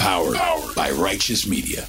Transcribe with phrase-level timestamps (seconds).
[0.00, 0.38] Powered,
[0.74, 1.86] by Righteous Media.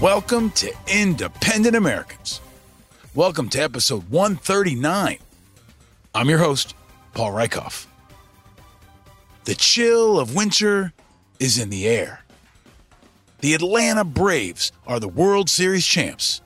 [0.00, 2.40] Welcome to Independent Americans.
[3.16, 5.18] Welcome to episode 139.
[6.14, 6.76] I'm your host,
[7.12, 7.86] Paul Rieckhoff.
[9.46, 10.92] The chill of winter
[11.40, 12.19] is in the air.
[13.40, 16.42] The Atlanta Braves are the World Series champs.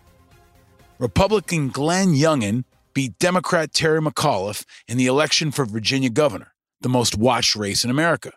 [1.01, 2.63] Republican Glenn Youngkin
[2.95, 7.91] beat Democrat Terry McAuliffe in the election for Virginia governor, the most watched race in
[7.91, 8.30] America.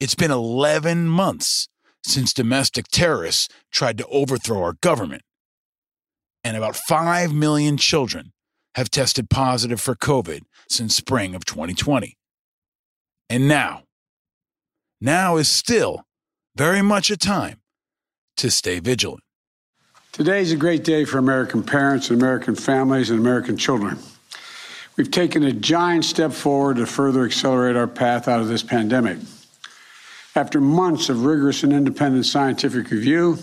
[0.00, 1.68] It's been 11 months
[2.04, 5.22] since domestic terrorists tried to overthrow our government.
[6.42, 8.32] And about 5 million children
[8.74, 12.16] have tested positive for COVID since spring of 2020.
[13.30, 13.84] And now,
[15.00, 16.05] now is still
[16.56, 17.60] very much a time
[18.38, 19.22] to stay vigilant.
[20.12, 23.98] Today is a great day for American parents and American families and American children.
[24.96, 29.18] We've taken a giant step forward to further accelerate our path out of this pandemic.
[30.34, 33.38] After months of rigorous and independent scientific review,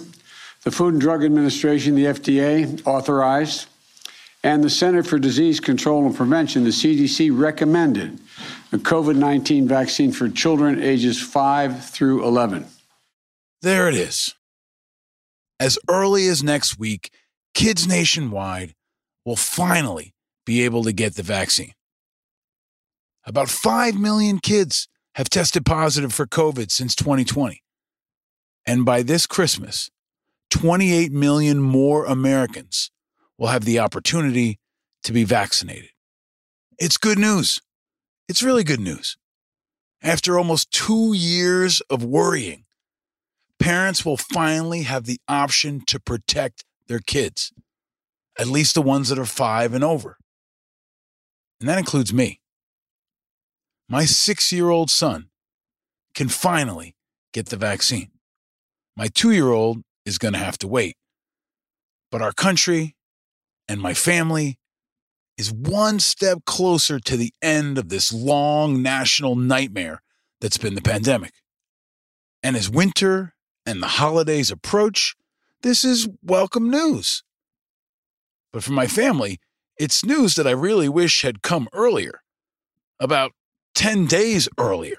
[0.63, 3.67] the Food and Drug Administration, the FDA, authorized,
[4.43, 8.19] and the Center for Disease Control and Prevention, the CDC, recommended
[8.71, 12.65] a COVID 19 vaccine for children ages 5 through 11.
[13.63, 14.35] There it is.
[15.57, 17.11] As early as next week,
[17.53, 18.73] kids nationwide
[19.23, 20.13] will finally
[20.45, 21.71] be able to get the vaccine.
[23.25, 27.63] About 5 million kids have tested positive for COVID since 2020.
[28.67, 29.89] And by this Christmas,
[30.49, 32.91] 28 million more Americans
[33.37, 34.59] will have the opportunity
[35.05, 35.91] to be vaccinated.
[36.79, 37.61] It's good news.
[38.27, 39.15] It's really good news.
[40.01, 42.65] After almost two years of worrying,
[43.63, 47.53] parents will finally have the option to protect their kids,
[48.37, 50.17] at least the ones that are five and over.
[51.61, 52.41] And that includes me.
[53.87, 55.29] My six year old son
[56.13, 56.97] can finally
[57.31, 58.11] get the vaccine.
[58.97, 60.97] My two year old is going to have to wait.
[62.11, 62.97] But our country
[63.69, 64.59] and my family
[65.37, 70.01] is one step closer to the end of this long national nightmare
[70.41, 71.31] that's been the pandemic.
[72.43, 73.33] And as winter
[73.65, 75.15] and the holidays approach,
[75.61, 77.23] this is welcome news.
[78.51, 79.39] But for my family,
[79.77, 82.21] it's news that I really wish had come earlier,
[82.99, 83.31] about
[83.75, 84.97] 10 days earlier.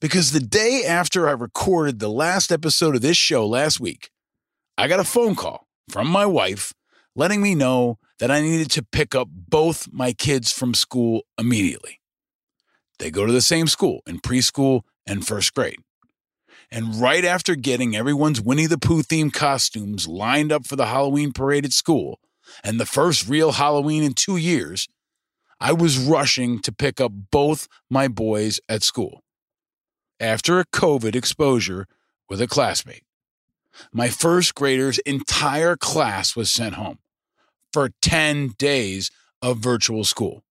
[0.00, 4.10] Because the day after I recorded the last episode of this show last week,
[4.76, 6.74] I got a phone call from my wife
[7.14, 12.00] letting me know that I needed to pick up both my kids from school immediately.
[12.98, 15.80] They go to the same school in preschool and first grade.
[16.70, 21.32] And right after getting everyone's Winnie the Pooh themed costumes lined up for the Halloween
[21.32, 22.18] parade at school,
[22.64, 24.88] and the first real Halloween in two years,
[25.60, 29.22] I was rushing to pick up both my boys at school.
[30.18, 31.86] After a COVID exposure
[32.28, 33.04] with a classmate,
[33.92, 36.98] my first grader's entire class was sent home
[37.72, 39.10] for 10 days
[39.42, 40.42] of virtual school.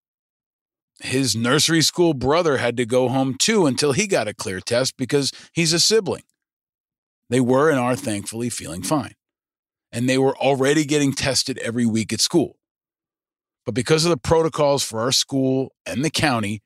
[1.01, 4.95] His nursery school brother had to go home too until he got a clear test
[4.97, 6.23] because he's a sibling.
[7.29, 9.15] They were and are thankfully feeling fine.
[9.91, 12.57] And they were already getting tested every week at school.
[13.65, 16.61] But because of the protocols for our school and the county,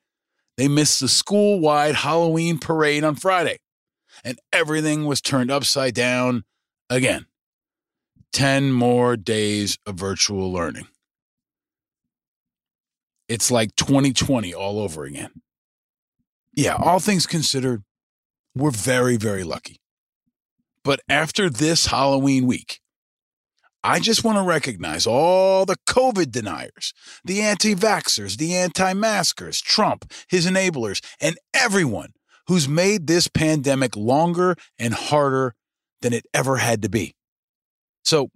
[0.58, 3.60] they missed the school wide Halloween parade on Friday.
[4.24, 6.44] And everything was turned upside down
[6.90, 7.26] again.
[8.34, 10.88] 10 more days of virtual learning.
[13.30, 15.30] It's like 2020 all over again.
[16.56, 17.84] Yeah, all things considered,
[18.56, 19.78] we're very, very lucky.
[20.84, 22.80] But after this Halloween week,
[23.84, 26.94] I just want to recognize all the COVID deniers,
[27.24, 32.14] the anti vaxxers, the anti maskers, Trump, his enablers, and everyone
[32.48, 35.54] who's made this pandemic longer and harder
[36.02, 37.14] than it ever had to be.
[38.04, 38.32] So,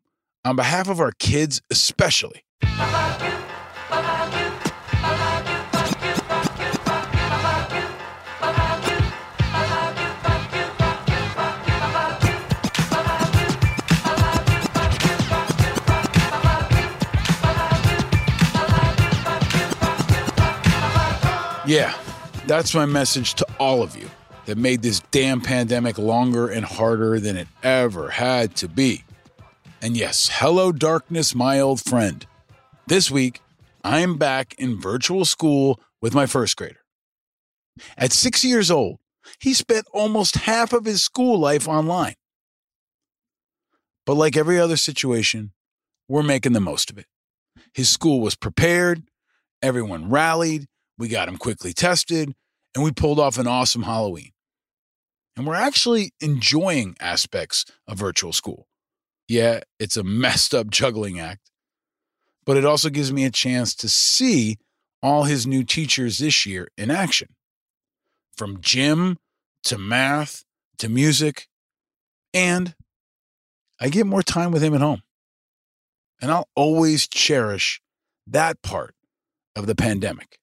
[0.45, 2.43] on behalf of our kids, especially,
[21.65, 21.97] Yeah,
[22.45, 24.09] that's my message to all of you
[24.47, 29.05] that made this damn pandemic longer and harder than it ever had to be.
[29.81, 32.25] And yes, hello, darkness, my old friend.
[32.87, 33.39] This week,
[33.81, 36.81] I'm back in virtual school with my first grader.
[37.97, 38.99] At six years old,
[39.39, 42.15] he spent almost half of his school life online.
[44.05, 45.53] But like every other situation,
[46.09, 47.05] we're making the most of it.
[47.73, 49.03] His school was prepared,
[49.61, 50.67] everyone rallied,
[51.03, 52.33] we got him quickly tested,
[52.73, 54.31] and we pulled off an awesome Halloween.
[55.35, 58.69] And we're actually enjoying aspects of virtual school.
[59.27, 61.51] Yeah, it's a messed up juggling act,
[62.45, 64.55] but it also gives me a chance to see
[65.01, 67.35] all his new teachers this year in action.
[68.37, 69.17] From gym
[69.65, 70.45] to math
[70.77, 71.49] to music,
[72.33, 72.75] and
[73.77, 75.01] I get more time with him at home.
[76.21, 77.81] And I'll always cherish
[78.25, 78.95] that part
[79.53, 80.39] of the pandemic.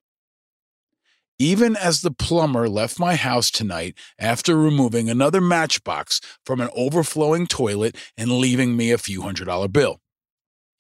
[1.41, 7.47] Even as the plumber left my house tonight after removing another matchbox from an overflowing
[7.47, 10.03] toilet and leaving me a few hundred dollar bill.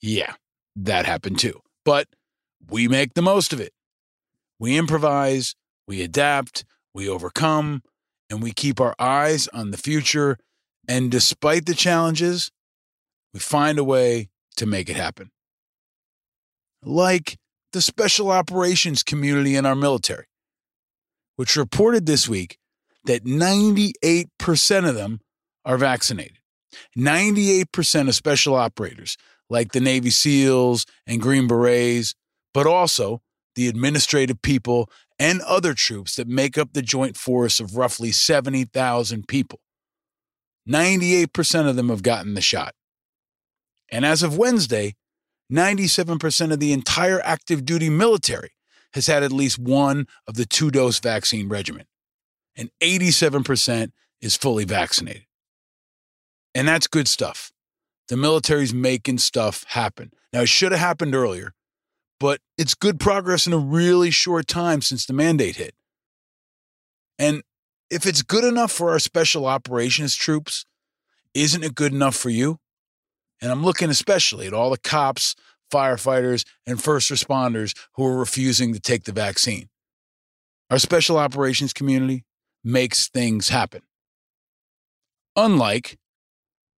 [0.02, 0.34] Yeah,
[0.76, 1.62] that happened too.
[1.82, 2.08] But
[2.68, 3.72] we make the most of it.
[4.58, 5.54] We improvise,
[5.88, 7.82] we adapt, we overcome,
[8.28, 10.36] and we keep our eyes on the future.
[10.86, 12.50] And despite the challenges,
[13.32, 14.28] we find a way
[14.58, 15.30] to make it happen.
[16.82, 17.38] Like
[17.72, 20.26] the special operations community in our military,
[21.40, 22.58] which reported this week
[23.06, 25.20] that 98% of them
[25.64, 26.36] are vaccinated.
[26.98, 29.16] 98% of special operators,
[29.48, 32.14] like the Navy SEALs and Green Berets,
[32.52, 33.22] but also
[33.54, 39.26] the administrative people and other troops that make up the joint force of roughly 70,000
[39.26, 39.60] people.
[40.68, 42.74] 98% of them have gotten the shot.
[43.90, 44.94] And as of Wednesday,
[45.50, 48.50] 97% of the entire active duty military
[48.92, 51.86] has had at least one of the two dose vaccine regimen,
[52.56, 55.26] and 87% is fully vaccinated.
[56.54, 57.52] And that's good stuff.
[58.08, 60.10] The military's making stuff happen.
[60.32, 61.52] Now, it should have happened earlier,
[62.18, 65.74] but it's good progress in a really short time since the mandate hit.
[67.18, 67.42] And
[67.90, 70.64] if it's good enough for our special operations troops,
[71.34, 72.58] isn't it good enough for you?
[73.40, 75.34] And I'm looking especially at all the cops,
[75.70, 79.68] firefighters, and first responders who are refusing to take the vaccine.
[80.70, 82.24] Our special operations community
[82.62, 83.82] makes things happen.
[85.36, 85.98] Unlike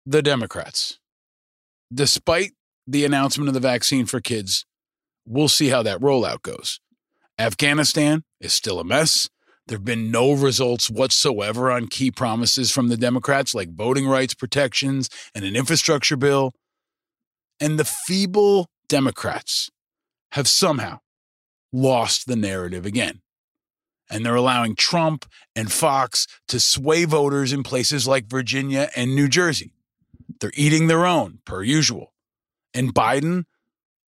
[0.07, 0.99] the Democrats.
[1.93, 2.53] Despite
[2.87, 4.65] the announcement of the vaccine for kids,
[5.27, 6.81] we'll see how that rollout goes.
[7.39, 9.29] Afghanistan is still a mess.
[9.67, 14.35] There have been no results whatsoever on key promises from the Democrats, like voting rights
[14.35, 16.53] protections and an infrastructure bill.
[17.61, 19.71] And the feeble Democrats
[20.33, 20.99] have somehow
[21.73, 23.23] lost the narrative again.
[24.11, 29.29] And they're allowing Trump and Fox to sway voters in places like Virginia and New
[29.29, 29.73] Jersey.
[30.41, 32.13] They're eating their own, per usual.
[32.75, 33.45] And Biden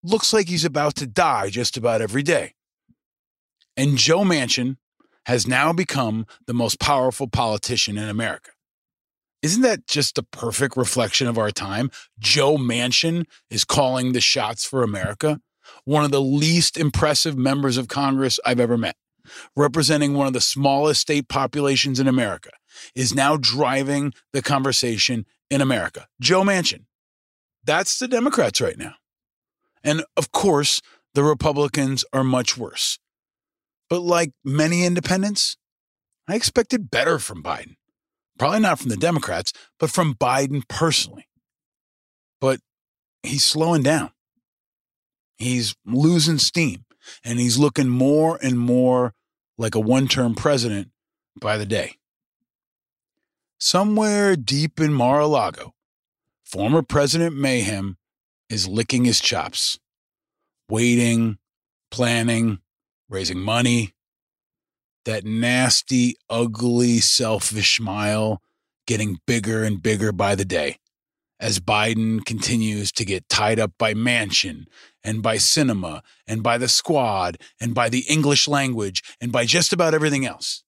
[0.03, 2.55] looks like he's about to die just about every day.
[3.77, 4.79] And Joe Manchin
[5.27, 8.52] has now become the most powerful politician in America.
[9.43, 11.91] Isn't that just a perfect reflection of our time?
[12.19, 15.41] Joe Manchin is calling the shots for America,
[15.85, 18.97] one of the least impressive members of Congress I've ever met,
[19.57, 22.51] representing one of the smallest state populations in America,
[22.95, 26.07] is now driving the conversation in America.
[26.21, 26.85] Joe Manchin.
[27.65, 28.95] That's the Democrats right now.
[29.83, 30.81] And of course,
[31.15, 32.99] the Republicans are much worse.
[33.91, 35.57] But like many independents,
[36.29, 37.77] I expected better from Biden.
[38.39, 41.29] Probably not from the Democrats, but from Biden personally.
[42.41, 42.61] But
[43.23, 44.11] he's slowing down.
[45.37, 46.85] He's losing steam
[47.25, 49.15] and he's looking more and more
[49.59, 50.91] like a one term president
[51.41, 51.99] by the day.
[53.59, 55.75] Somewhere deep in Mar a Lago,
[56.45, 57.97] former President Mayhem
[58.49, 59.79] is licking his chops,
[60.69, 61.39] waiting,
[61.91, 62.59] planning,
[63.09, 63.95] raising money,
[65.05, 68.41] that nasty, ugly, selfish smile
[68.87, 70.77] getting bigger and bigger by the day
[71.43, 74.65] as Biden continues to get tied up by Manchin
[75.03, 79.73] and by Sinema and by the squad and by the English language and by just
[79.73, 80.63] about everything else.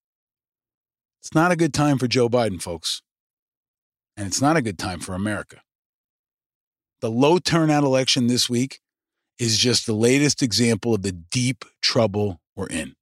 [1.22, 3.02] It's not a good time for Joe Biden, folks.
[4.16, 5.60] And it's not a good time for America.
[7.00, 8.80] The low turnout election this week
[9.38, 12.94] is just the latest example of the deep trouble we're in.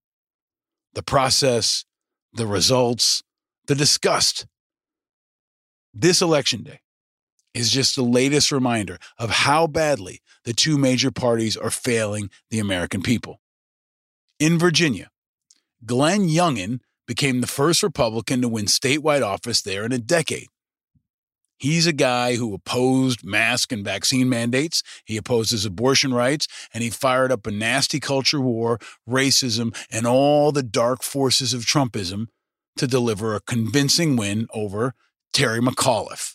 [0.95, 1.85] The process,
[2.33, 3.23] the results,
[3.67, 4.47] the disgust.
[5.95, 6.81] This election day
[7.55, 12.59] is just the latest reminder of how badly the two major parties are failing the
[12.59, 13.41] American people.
[14.39, 15.11] In Virginia,
[15.85, 20.49] Glenn Youngkin became the first Republican to win statewide office there in a decade.
[21.63, 24.83] He's a guy who opposed mask and vaccine mandates.
[25.05, 30.51] He opposes abortion rights, and he fired up a nasty culture war, racism, and all
[30.51, 32.27] the dark forces of Trumpism
[32.79, 34.95] to deliver a convincing win over
[35.33, 36.35] Terry McAuliffe.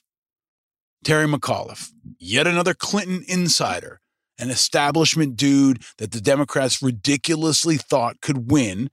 [1.04, 4.00] Terry McAuliffe, yet another Clinton insider,
[4.40, 8.90] an establishment dude that the Democrats ridiculously thought could win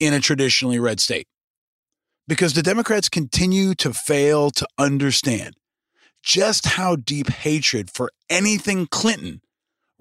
[0.00, 1.28] in a traditionally red state.
[2.26, 5.54] Because the Democrats continue to fail to understand
[6.26, 9.40] just how deep hatred for anything Clinton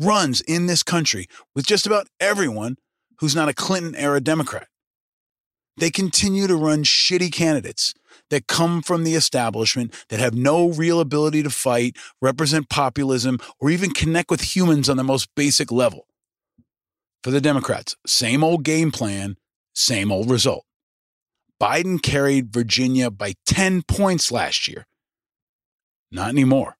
[0.01, 2.75] runs in this country with just about everyone
[3.19, 4.67] who's not a Clinton era Democrat.
[5.77, 7.93] They continue to run shitty candidates
[8.31, 13.69] that come from the establishment that have no real ability to fight, represent populism, or
[13.69, 16.07] even connect with humans on the most basic level.
[17.23, 19.35] For the Democrats, same old game plan,
[19.73, 20.65] same old result.
[21.61, 24.85] Biden carried Virginia by 10 points last year
[26.15, 26.77] not anymore.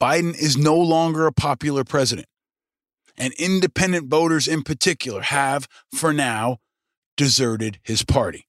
[0.00, 2.26] Biden is no longer a popular president.
[3.18, 6.58] And independent voters in particular have, for now,
[7.16, 8.48] deserted his party.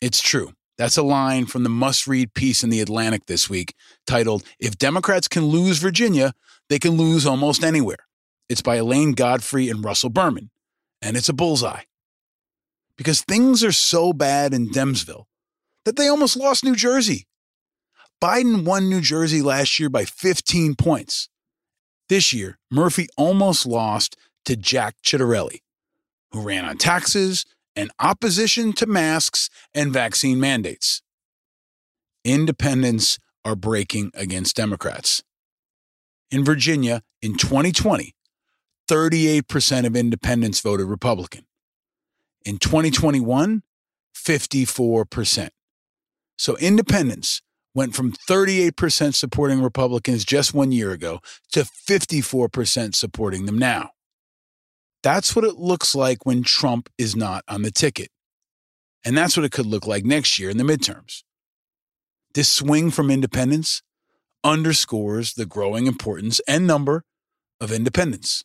[0.00, 0.52] It's true.
[0.76, 3.74] That's a line from the must read piece in The Atlantic this week
[4.06, 6.34] titled, If Democrats Can Lose Virginia,
[6.68, 8.06] They Can Lose Almost Anywhere.
[8.48, 10.50] It's by Elaine Godfrey and Russell Berman,
[11.02, 11.82] and it's a bullseye.
[12.96, 15.24] Because things are so bad in Demsville
[15.84, 17.26] that they almost lost New Jersey.
[18.22, 21.28] Biden won New Jersey last year by 15 points.
[22.08, 25.60] This year, Murphy almost lost to Jack Ciattarelli,
[26.32, 27.44] who ran on taxes
[27.76, 31.00] and opposition to masks and vaccine mandates.
[32.24, 35.22] Independents are breaking against Democrats.
[36.30, 38.14] In Virginia, in 2020,
[38.88, 41.46] 38% of independents voted Republican.
[42.44, 43.62] In 2021,
[44.16, 45.50] 54%.
[46.36, 47.42] So independents
[47.78, 51.20] went from 38% supporting Republicans just one year ago
[51.52, 53.90] to 54% supporting them now.
[55.04, 58.10] That's what it looks like when Trump is not on the ticket.
[59.04, 61.22] And that's what it could look like next year in the midterms.
[62.34, 63.82] This swing from independents
[64.42, 67.04] underscores the growing importance and number
[67.60, 68.44] of independents.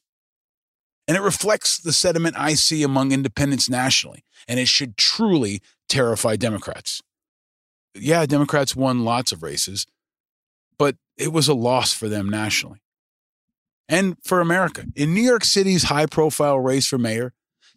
[1.08, 5.60] And it reflects the sentiment I see among independents nationally, and it should truly
[5.90, 7.02] terrify Democrats
[7.96, 9.86] yeah, Democrats won lots of races,
[10.78, 12.82] but it was a loss for them nationally
[13.88, 14.86] and for America.
[14.96, 17.34] In New York City's high profile race for mayor,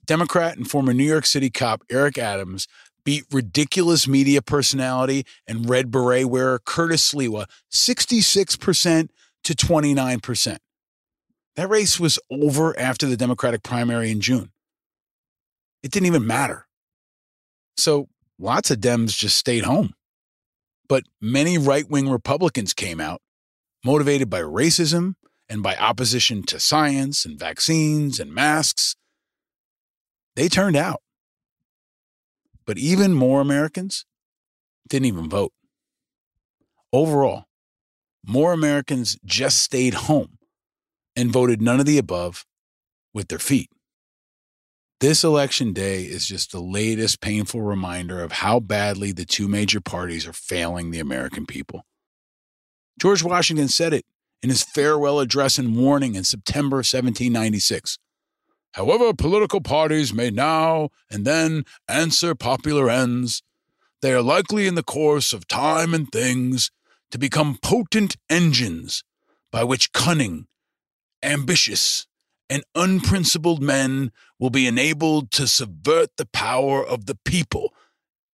[0.07, 2.69] Democrat and former New York City cop Eric Adams
[3.05, 9.09] beat ridiculous media personality and red beret wearer Curtis Sliwa 66%
[9.45, 10.59] to 29%.
[11.55, 14.51] That race was over after the Democratic primary in June.
[15.83, 16.67] It didn't even matter.
[17.77, 18.09] So
[18.39, 19.95] lots of Dems just stayed home.
[20.88, 23.21] But many right wing Republicans came out
[23.85, 25.14] motivated by racism
[25.49, 28.97] and by opposition to science and vaccines and masks.
[30.35, 31.02] They turned out.
[32.66, 34.05] But even more Americans
[34.88, 35.52] didn't even vote.
[36.93, 37.45] Overall,
[38.25, 40.38] more Americans just stayed home
[41.14, 42.45] and voted none of the above
[43.14, 43.71] with their feet.
[44.99, 49.79] This election day is just the latest painful reminder of how badly the two major
[49.79, 51.85] parties are failing the American people.
[52.99, 54.07] George Washington said it
[54.43, 57.99] in his farewell address and warning in September 1796.
[58.73, 63.43] However, political parties may now and then answer popular ends,
[64.00, 66.71] they are likely in the course of time and things
[67.11, 69.05] to become potent engines
[69.53, 70.47] by which cunning,
[71.23, 72.06] ambitious,
[72.49, 77.75] and unprincipled men will be enabled to subvert the power of the people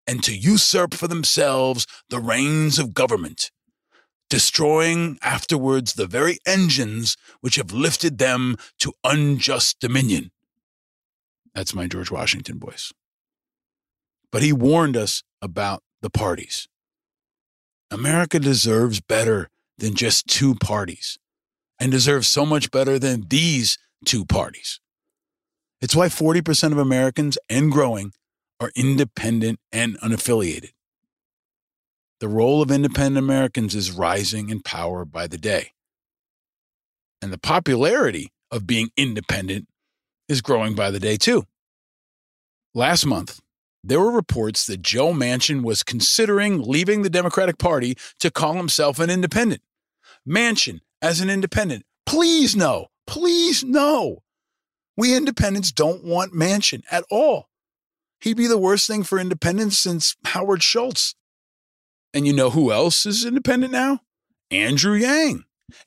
[0.07, 3.50] and to usurp for themselves the reins of government,
[4.28, 10.31] destroying afterwards the very engines which have lifted them to unjust dominion.
[11.54, 12.92] That's my George Washington voice.
[14.31, 16.66] But he warned us about the parties.
[17.90, 21.19] America deserves better than just two parties
[21.78, 24.80] and deserves so much better than these two parties.
[25.80, 28.12] It's why 40% of Americans and growing
[28.61, 30.71] are independent and unaffiliated.
[32.21, 35.73] The role of independent Americans is rising in power by the day.
[37.21, 39.66] And the popularity of being independent
[40.28, 41.47] is growing by the day, too.
[42.75, 43.40] Last month,
[43.82, 49.00] there were reports that Joe Manchin was considering leaving the Democratic Party to call himself
[49.00, 49.62] an independent.
[50.26, 52.87] Manchin, as an independent, please no.
[53.12, 54.23] Please, no.
[54.97, 57.50] We independents don't want Manchin at all.
[58.23, 61.14] he'd be the worst thing for independence since Howard Schultz.
[62.14, 64.00] And you know who else is independent now?
[64.50, 65.45] Andrew Yang.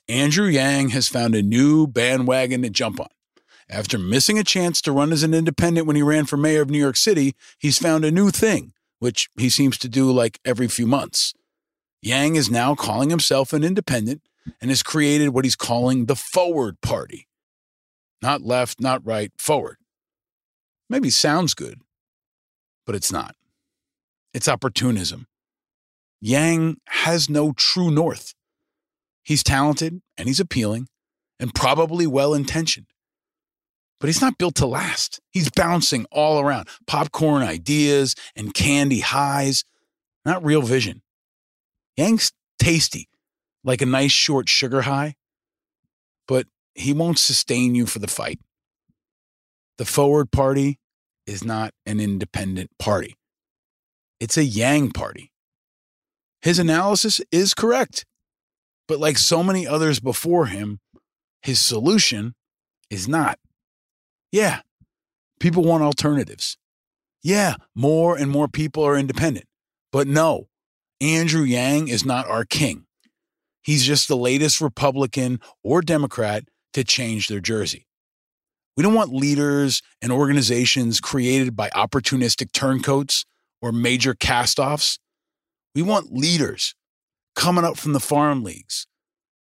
[0.08, 3.08] Andrew Yang has found a new bandwagon to jump on.
[3.68, 6.70] After missing a chance to run as an independent when he ran for mayor of
[6.70, 10.68] New York City, he's found a new thing, which he seems to do like every
[10.68, 11.34] few months.
[12.00, 14.22] Yang is now calling himself an independent
[14.60, 17.26] and has created what he's calling the Forward Party.
[18.22, 19.76] Not left, not right, forward.
[20.88, 21.80] Maybe sounds good,
[22.86, 23.34] but it's not.
[24.32, 25.26] It's opportunism.
[26.20, 28.34] Yang has no true north.
[29.22, 30.88] He's talented and he's appealing
[31.40, 32.86] and probably well intentioned.
[33.98, 35.20] But he's not built to last.
[35.32, 39.64] He's bouncing all around popcorn ideas and candy highs,
[40.24, 41.02] not real vision.
[41.96, 43.08] Yang's tasty,
[43.66, 45.16] like a nice short sugar high,
[46.26, 48.40] but he won't sustain you for the fight.
[49.76, 50.78] The forward party
[51.26, 53.16] is not an independent party,
[54.20, 55.32] it's a Yang party.
[56.40, 58.06] His analysis is correct.
[58.88, 60.78] But like so many others before him,
[61.42, 62.34] his solution
[62.88, 63.38] is not.
[64.30, 64.60] Yeah,
[65.40, 66.56] people want alternatives.
[67.20, 69.46] Yeah, more and more people are independent.
[69.90, 70.46] But no,
[71.00, 72.85] Andrew Yang is not our king.
[73.66, 77.88] He's just the latest Republican or Democrat to change their jersey.
[78.76, 83.24] We don't want leaders and organizations created by opportunistic turncoats
[83.60, 85.00] or major castoffs.
[85.74, 86.76] We want leaders
[87.34, 88.86] coming up from the farm leagues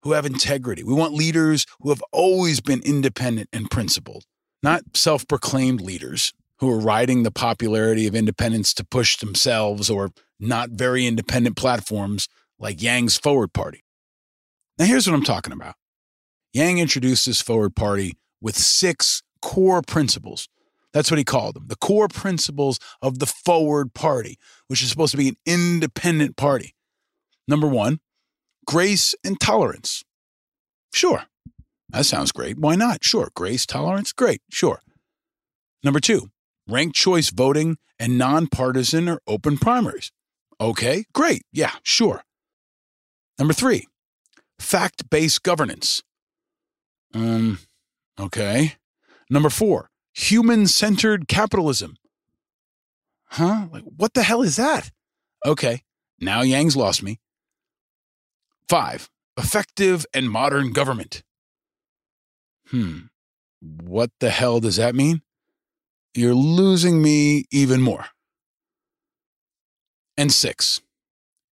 [0.05, 0.85] who have integrity.
[0.85, 4.23] We want leaders who have always been independent and principled,
[4.63, 10.11] not self proclaimed leaders who are riding the popularity of independence to push themselves or
[10.39, 12.29] not very independent platforms
[12.61, 13.82] like Yang's Forward Party.
[14.79, 15.75] Now, here's what I'm talking about
[16.53, 20.49] Yang introduced this Forward Party with six core principles.
[20.93, 25.13] That's what he called them the core principles of the Forward Party, which is supposed
[25.13, 26.75] to be an independent party.
[27.49, 28.01] Number one,
[28.67, 30.05] grace and tolerance.
[30.93, 31.25] Sure.
[31.91, 32.59] That sounds great.
[32.59, 33.05] Why not?
[33.05, 33.31] Sure.
[33.35, 34.41] Grace, tolerance, great.
[34.51, 34.81] Sure.
[35.83, 36.31] Number two,
[36.69, 40.13] ranked choice voting and nonpartisan or open primaries.
[40.61, 41.43] Okay, great.
[41.53, 42.23] Yeah, sure.
[43.39, 43.87] Number three,
[44.63, 46.03] fact based governance.
[47.15, 47.59] Um,
[48.19, 48.77] okay.
[49.29, 51.97] Number four, human centered capitalism.
[53.27, 53.67] Huh?
[53.73, 54.91] Like, what the hell is that?
[55.45, 55.83] Okay,
[56.21, 57.19] now Yang's lost me.
[58.69, 61.23] Five, effective and modern government.
[62.69, 63.07] Hmm,
[63.61, 65.23] what the hell does that mean?
[66.15, 68.07] You're losing me even more.
[70.17, 70.81] And six,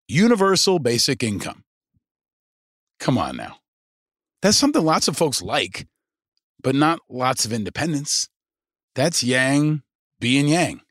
[0.06, 1.64] universal basic income.
[3.00, 3.56] Come on now.
[4.42, 5.88] That's something lots of folks like,
[6.62, 8.28] but not lots of independence.
[8.94, 9.82] That's Yang
[10.20, 10.82] being Yang,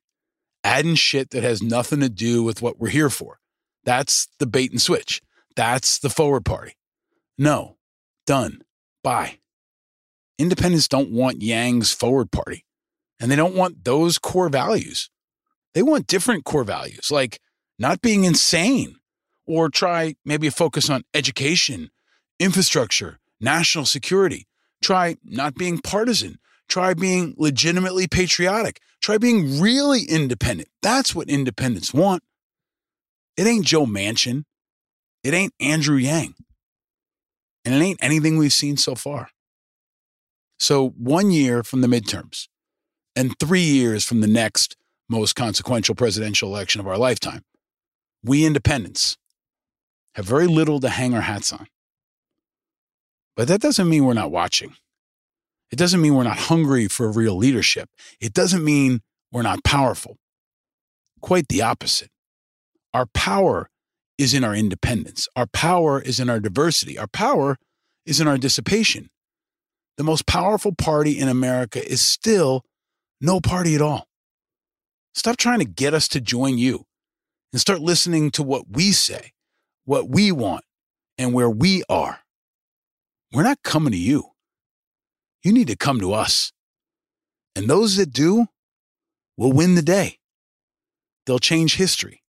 [0.63, 3.39] adding shit that has nothing to do with what we're here for.
[3.83, 5.21] That's the bait and switch.
[5.55, 6.73] That's the forward party.
[7.37, 7.77] No,
[8.25, 8.61] done.
[9.03, 9.39] Bye.
[10.37, 12.65] Independents don't want Yang's forward party,
[13.19, 15.09] and they don't want those core values.
[15.73, 17.39] They want different core values, like
[17.77, 18.95] not being insane,
[19.45, 21.91] or try maybe a focus on education,
[22.39, 24.47] infrastructure, national security.
[24.81, 26.39] Try not being partisan.
[26.67, 28.79] Try being legitimately patriotic.
[29.01, 30.69] Try being really independent.
[30.81, 32.23] That's what independents want.
[33.35, 34.43] It ain't Joe Manchin.
[35.23, 36.35] It ain't Andrew Yang.
[37.65, 39.29] And it ain't anything we've seen so far.
[40.57, 42.47] So, one year from the midterms
[43.15, 44.75] and three years from the next
[45.07, 47.43] most consequential presidential election of our lifetime,
[48.23, 49.17] we independents
[50.15, 51.67] have very little to hang our hats on.
[53.39, 54.75] But that doesn't mean we're not watching.
[55.71, 57.87] It doesn't mean we're not hungry for real leadership.
[58.19, 58.99] It doesn't mean
[59.31, 60.17] we're not powerful.
[61.21, 62.09] Quite the opposite.
[62.93, 63.69] Our power
[64.17, 65.29] is in our independence.
[65.37, 66.97] Our power is in our diversity.
[66.97, 67.55] Our power
[68.05, 69.09] is in our dissipation.
[69.95, 72.65] The most powerful party in America is still
[73.21, 74.09] no party at all.
[75.13, 76.83] Stop trying to get us to join you
[77.53, 79.31] and start listening to what we say,
[79.85, 80.65] what we want,
[81.17, 82.19] and where we are.
[83.31, 84.31] We're not coming to you.
[85.43, 86.51] You need to come to us.
[87.55, 88.47] And those that do
[89.37, 90.17] will win the day.
[91.25, 92.23] They'll change history.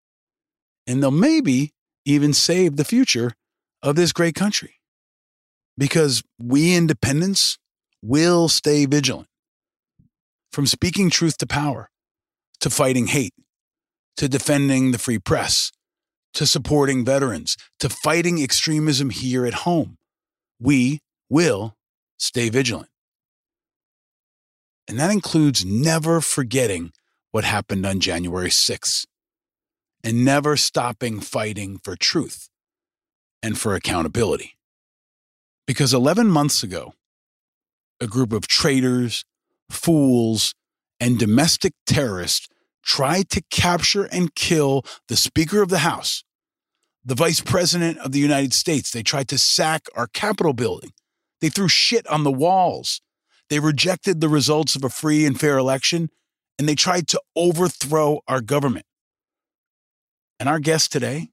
[0.87, 1.73] And they'll maybe
[2.05, 3.33] even save the future
[3.83, 4.77] of this great country.
[5.79, 7.59] Because we independents
[8.03, 9.29] will stay vigilant.
[10.53, 11.91] From speaking truth to power,
[12.61, 13.35] to fighting hate,
[14.17, 15.73] to defending the free press,
[16.35, 19.97] to supporting veterans, to fighting extremism here at home,
[20.61, 21.77] we will
[22.19, 22.89] stay vigilant.
[24.87, 26.93] And that includes never forgetting
[27.31, 29.07] what happened on January 6th
[30.03, 32.49] and never stopping fighting for truth
[33.43, 34.57] and for accountability.
[35.67, 36.95] Because 11 months ago,
[38.01, 39.25] a group of traitors,
[39.71, 40.55] fools,
[40.99, 42.49] and domestic terrorists
[42.85, 46.25] tried to capture and kill the Speaker of the House,
[47.11, 48.93] the Vice President of the United States.
[48.93, 50.93] They tried to sack our Capitol building.
[51.41, 53.01] They threw shit on the walls.
[53.49, 56.11] They rejected the results of a free and fair election,
[56.57, 58.87] and they tried to overthrow our government.
[60.39, 61.31] And our guest today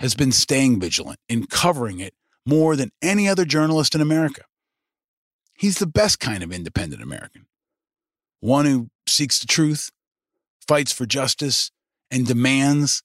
[0.00, 2.12] has been staying vigilant in covering it
[2.44, 4.42] more than any other journalist in America.
[5.54, 7.46] He's the best kind of independent American,
[8.40, 9.90] one who seeks the truth,
[10.68, 11.70] fights for justice,
[12.10, 13.02] and demands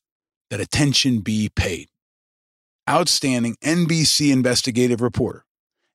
[0.49, 1.87] that attention be paid.
[2.89, 5.45] Outstanding NBC investigative reporter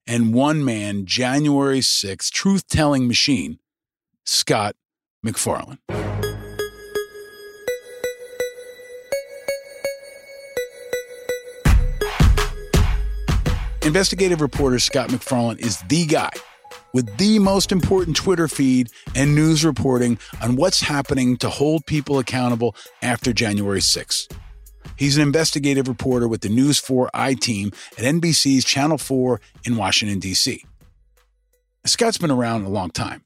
[0.07, 3.59] and one man January 6 truth telling machine,
[4.25, 4.77] Scott
[5.23, 5.79] MacFarlane.
[13.85, 16.31] Investigative reporter Scott MacFarlane is the guy
[16.95, 22.19] with the most important Twitter feed and news reporting on what's happening to hold people
[22.19, 24.35] accountable after January 6th.
[24.97, 29.77] He's an investigative reporter with the News 4 I team at NBC's Channel 4 in
[29.77, 30.65] Washington, D.C.
[31.85, 33.25] Scott's been around a long time.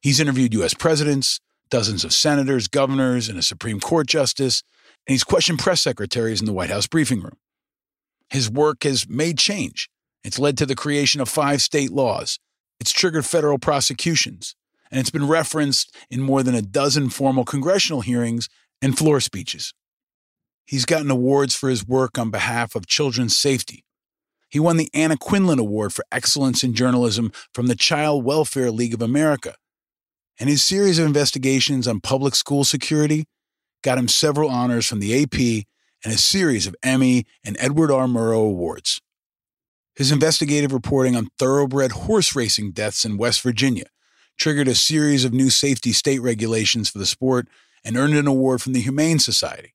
[0.00, 0.72] He's interviewed U.S.
[0.72, 4.62] presidents, dozens of senators, governors, and a Supreme Court justice,
[5.06, 7.36] and he's questioned press secretaries in the White House briefing room.
[8.30, 9.90] His work has made change
[10.24, 12.38] it's led to the creation of five state laws.
[12.80, 14.54] It's triggered federal prosecutions.
[14.90, 18.48] And it's been referenced in more than a dozen formal congressional hearings
[18.80, 19.74] and floor speeches.
[20.64, 23.84] He's gotten awards for his work on behalf of children's safety.
[24.48, 28.94] He won the Anna Quindlen Award for Excellence in Journalism from the Child Welfare League
[28.94, 29.56] of America.
[30.40, 33.26] And his series of investigations on public school security
[33.82, 35.66] got him several honors from the AP
[36.04, 38.06] and a series of Emmy and Edward R.
[38.06, 39.00] Murrow Awards.
[39.98, 43.86] His investigative reporting on thoroughbred horse racing deaths in West Virginia
[44.38, 47.48] triggered a series of new safety state regulations for the sport
[47.82, 49.74] and earned an award from the Humane Society.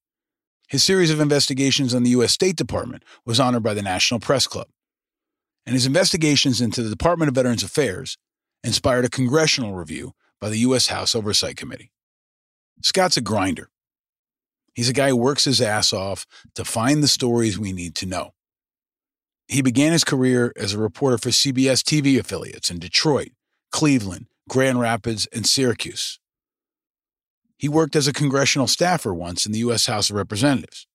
[0.70, 2.32] His series of investigations on the U.S.
[2.32, 4.68] State Department was honored by the National Press Club.
[5.66, 8.18] And his investigations into the Department of Veterans Affairs
[8.64, 10.88] inspired a congressional review by the U.S.
[10.88, 11.92] House Oversight Committee.
[12.82, 13.72] Scott's a grinder.
[14.74, 18.06] He's a guy who works his ass off to find the stories we need to
[18.06, 18.33] know.
[19.47, 23.32] He began his career as a reporter for CBS TV affiliates in Detroit,
[23.71, 26.19] Cleveland, Grand Rapids, and Syracuse.
[27.58, 29.86] He worked as a congressional staffer once in the U.S.
[29.86, 30.88] House of Representatives.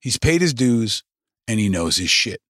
[0.00, 1.02] He's paid his dues
[1.46, 2.40] and he knows his shit.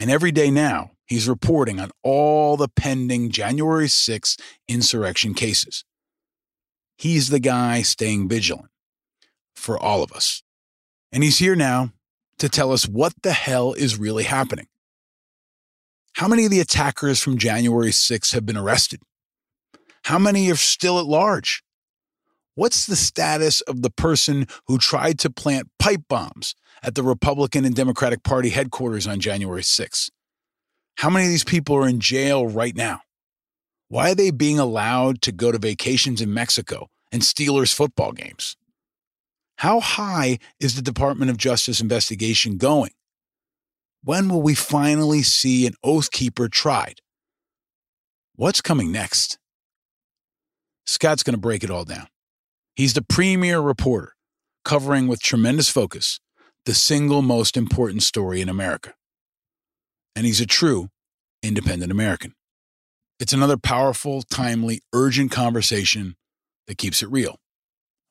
[0.00, 5.84] And every day now, he's reporting on all the pending January 6th insurrection cases.
[6.96, 8.70] He's the guy staying vigilant
[9.54, 10.42] for all of us.
[11.12, 11.92] And he's here now
[12.38, 14.66] to tell us what the hell is really happening.
[16.14, 19.00] How many of the attackers from January 6 have been arrested?
[20.04, 21.62] How many are still at large?
[22.54, 27.64] What's the status of the person who tried to plant pipe bombs at the Republican
[27.64, 30.10] and Democratic Party headquarters on January 6?
[30.98, 33.00] How many of these people are in jail right now?
[33.88, 38.56] Why are they being allowed to go to vacations in Mexico and Steelers football games?
[39.58, 42.92] How high is the Department of Justice investigation going?
[44.02, 47.00] When will we finally see an oath keeper tried?
[48.36, 49.38] What's coming next?
[50.86, 52.08] Scott's going to break it all down.
[52.76, 54.14] He's the premier reporter,
[54.64, 56.20] covering with tremendous focus
[56.66, 58.94] the single most important story in America.
[60.16, 60.88] And he's a true
[61.42, 62.34] independent American.
[63.20, 66.16] It's another powerful, timely, urgent conversation
[66.66, 67.38] that keeps it real.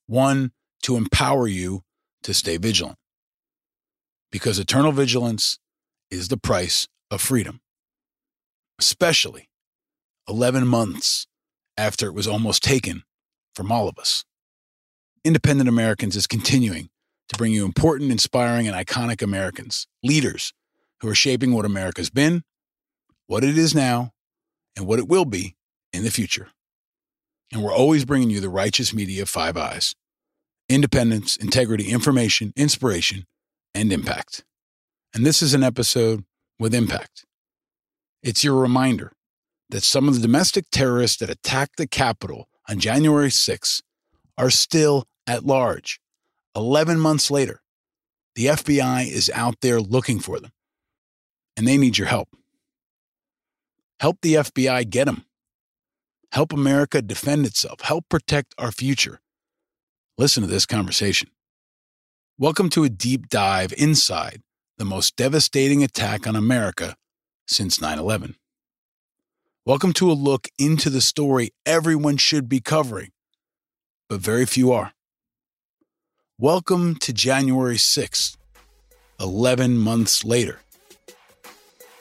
[0.08, 0.52] One
[0.84, 1.82] to empower you
[2.24, 2.98] to stay vigilant.
[4.32, 5.60] Because eternal vigilance
[6.10, 7.62] is the price of freedom,
[8.80, 9.50] especially
[10.28, 11.28] 11 months
[11.78, 13.04] after it was almost taken
[13.56, 14.24] from all of us.
[15.24, 16.90] Independent Americans is continuing
[17.30, 20.54] to bring you important, inspiring, and iconic Americans, leaders
[21.02, 22.44] who are shaping what America's been,
[23.28, 24.12] what it is now,
[24.76, 25.56] and what it will be
[25.92, 26.50] in the future.
[27.52, 29.96] And we're always bringing you the righteous media Five Eyes
[30.70, 33.26] independence, integrity, information, inspiration,
[33.74, 34.44] and impact.
[35.14, 36.24] And this is an episode
[36.60, 37.26] with impact.
[38.24, 39.14] It's your reminder
[39.70, 43.82] that some of the domestic terrorists that attacked the Capitol on January 6
[44.38, 46.00] are still at large.
[46.56, 47.62] 11 months later,
[48.36, 50.52] the FBI is out there looking for them,
[51.58, 52.30] and they need your help.
[54.00, 55.26] Help the FBI get them.
[56.34, 59.20] help America defend itself, help protect our future.
[60.16, 61.32] Listen to this conversation.
[62.38, 64.44] Welcome to a deep dive inside
[64.78, 66.96] the most devastating attack on America
[67.48, 68.36] since 9 11.
[69.66, 73.10] Welcome to a look into the story everyone should be covering,
[74.08, 74.94] but very few are.
[76.38, 78.38] Welcome to January 6th,
[79.20, 80.60] 11 months later.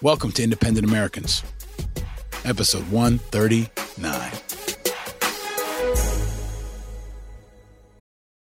[0.02, 1.42] Welcome to Independent Americans,
[2.44, 4.61] episode 139.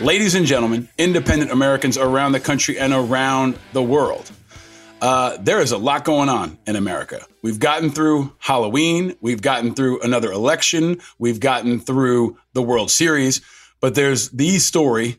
[0.00, 4.30] Ladies and gentlemen, independent Americans around the country and around the world.
[5.02, 7.26] Uh, there is a lot going on in America.
[7.42, 13.40] We've gotten through Halloween, we've gotten through another election, we've gotten through the World Series,
[13.80, 15.18] but there's the story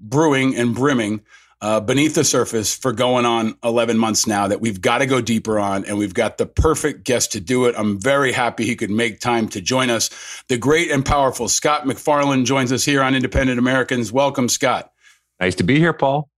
[0.00, 1.20] brewing and brimming
[1.60, 5.20] uh, beneath the surface for going on 11 months now that we've got to go
[5.20, 7.74] deeper on, and we've got the perfect guest to do it.
[7.78, 10.10] I'm very happy he could make time to join us.
[10.48, 14.12] The great and powerful Scott MacFarlane joins us here on Independent Americans.
[14.12, 14.92] Welcome, Scott.
[15.40, 16.28] Nice to be here, Paul.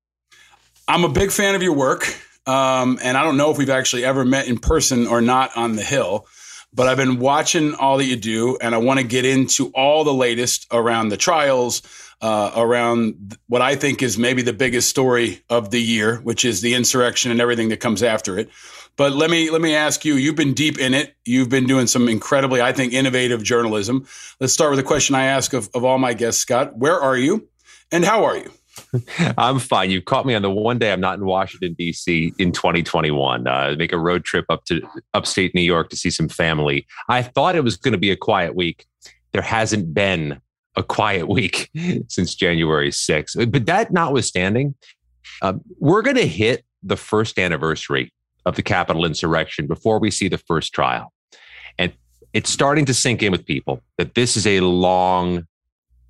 [0.87, 2.07] I'm a big fan of your work,
[2.47, 5.77] um, and I don't know if we've actually ever met in person or not on
[5.77, 6.27] the Hill.
[6.73, 10.05] But I've been watching all that you do, and I want to get into all
[10.05, 11.83] the latest around the trials,
[12.21, 16.61] uh, around what I think is maybe the biggest story of the year, which is
[16.61, 18.51] the insurrection and everything that comes after it.
[18.97, 21.15] But let me let me ask you: You've been deep in it.
[21.25, 24.07] You've been doing some incredibly, I think, innovative journalism.
[24.41, 26.77] Let's start with a question I ask of, of all my guests, Scott.
[26.77, 27.49] Where are you,
[27.93, 28.51] and how are you?
[29.39, 29.91] I'm fine.
[29.91, 32.33] You caught me on the one day I'm not in Washington D.C.
[32.39, 33.47] in 2021.
[33.47, 34.81] Uh, make a road trip up to
[35.15, 36.87] upstate New York to see some family.
[37.09, 38.87] I thought it was going to be a quiet week.
[39.33, 40.41] There hasn't been
[40.79, 41.71] a quiet week
[42.09, 43.51] since January 6th.
[43.51, 44.75] But that notwithstanding,
[45.43, 48.13] um, we're going to hit the first anniversary
[48.47, 51.13] of the Capitol insurrection before we see the first trial.
[51.79, 51.93] And
[52.33, 55.47] it's starting to sink in with people that this is a long,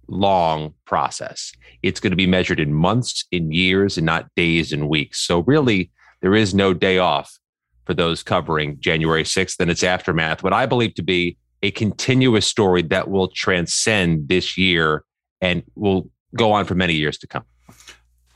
[0.06, 1.52] long process.
[1.82, 5.20] It's going to be measured in months, in years, and not days and weeks.
[5.26, 7.38] So, really, there is no day off
[7.86, 12.46] for those covering January 6th and its aftermath, what I believe to be a continuous
[12.46, 15.04] story that will transcend this year
[15.40, 17.44] and will go on for many years to come.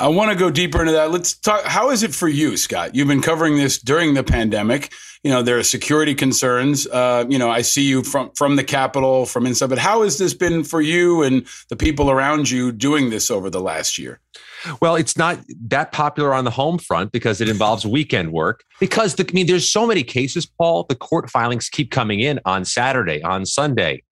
[0.02, 1.12] I want to go deeper into that.
[1.12, 1.62] Let's talk.
[1.64, 2.92] How is it for you, Scott?
[2.92, 4.92] You've been covering this during the pandemic.
[5.22, 6.88] You know, there are security concerns.
[6.88, 9.68] Uh, you know, I see you from from the Capitol, from inside.
[9.68, 13.48] But how has this been for you and the people around you doing this over
[13.48, 14.18] the last year?
[14.80, 15.38] Well, it's not
[15.68, 18.64] that popular on the home front because it involves weekend work.
[18.80, 20.84] Because the, I mean, there's so many cases, Paul.
[20.88, 24.02] The court filings keep coming in on Saturday, on Sunday,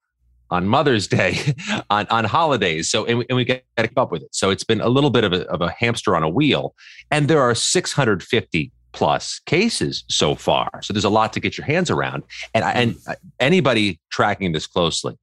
[0.51, 1.55] on Mother's Day,
[1.91, 2.91] on, on holidays.
[2.91, 4.35] So, and we, and we got to keep up with it.
[4.35, 6.75] So it's been a little bit of a, of a hamster on a wheel.
[7.11, 10.69] And there are 650 plus cases so far.
[10.83, 12.25] So there's a lot to get your hands around.
[12.55, 12.97] And, and
[13.39, 15.17] anybody tracking this closely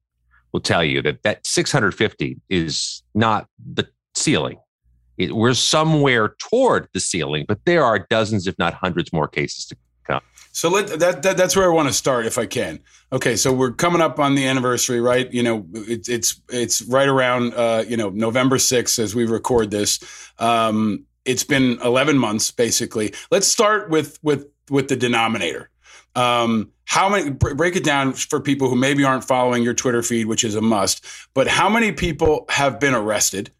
[0.52, 4.58] will tell you that that 650 is not the ceiling.
[5.18, 9.66] It, we're somewhere toward the ceiling, but there are dozens, if not hundreds, more cases
[9.66, 9.76] to.
[10.52, 12.80] So let, that, that that's where I want to start, if I can.
[13.12, 15.32] Okay, so we're coming up on the anniversary, right?
[15.32, 19.70] You know, it, it's it's right around uh, you know November sixth as we record
[19.70, 20.00] this.
[20.38, 23.14] Um, it's been eleven months basically.
[23.30, 25.70] Let's start with with with the denominator.
[26.14, 30.26] Um, how many break it down for people who maybe aren't following your Twitter feed,
[30.26, 31.04] which is a must.
[31.34, 33.50] But how many people have been arrested?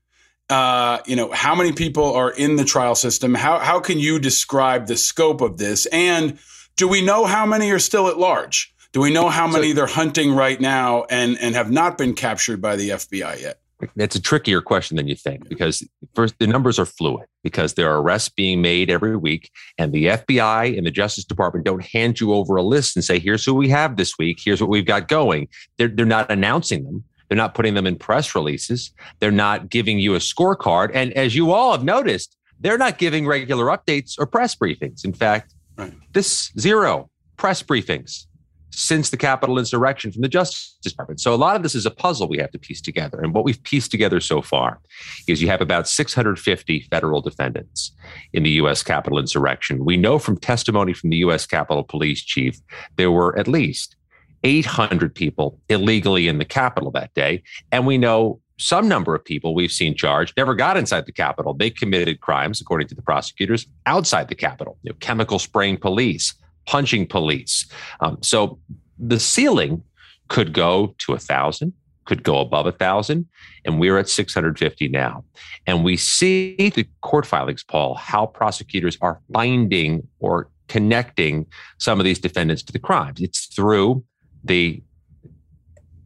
[0.50, 3.34] uh, you know, how many people are in the trial system?
[3.34, 5.86] How, how can you describe the scope of this?
[5.86, 6.38] And
[6.78, 8.72] do we know how many are still at large?
[8.92, 12.14] Do we know how many so, they're hunting right now and, and have not been
[12.14, 13.60] captured by the FBI yet?
[13.96, 17.92] It's a trickier question than you think because first the numbers are fluid because there
[17.92, 22.18] are arrests being made every week and the FBI and the Justice Department don't hand
[22.18, 24.84] you over a list and say here's who we have this week here's what we've
[24.84, 28.90] got going they're, they're not announcing them they're not putting them in press releases.
[29.20, 30.90] They're not giving you a scorecard.
[30.94, 35.04] And as you all have noticed, they're not giving regular updates or press briefings.
[35.04, 35.94] In fact, right.
[36.12, 38.26] this zero press briefings
[38.70, 41.20] since the Capitol insurrection from the Justice Department.
[41.20, 43.20] So a lot of this is a puzzle we have to piece together.
[43.20, 44.78] And what we've pieced together so far
[45.26, 47.92] is you have about 650 federal defendants
[48.32, 48.82] in the U.S.
[48.82, 49.84] Capitol insurrection.
[49.84, 51.46] We know from testimony from the U.S.
[51.46, 52.60] Capitol Police Chief
[52.96, 53.96] there were at least
[54.44, 57.42] 800 people illegally in the Capitol that day.
[57.72, 61.54] And we know some number of people we've seen charged never got inside the Capitol.
[61.54, 66.34] They committed crimes, according to the prosecutors, outside the Capitol, you know, chemical spraying police,
[66.66, 67.66] punching police.
[68.00, 68.58] Um, so
[68.98, 69.82] the ceiling
[70.28, 71.72] could go to a thousand,
[72.04, 73.26] could go above a thousand,
[73.64, 75.24] and we're at 650 now.
[75.66, 81.46] And we see the court filings, Paul, how prosecutors are finding or connecting
[81.78, 83.20] some of these defendants to the crimes.
[83.20, 84.04] It's through
[84.44, 84.82] the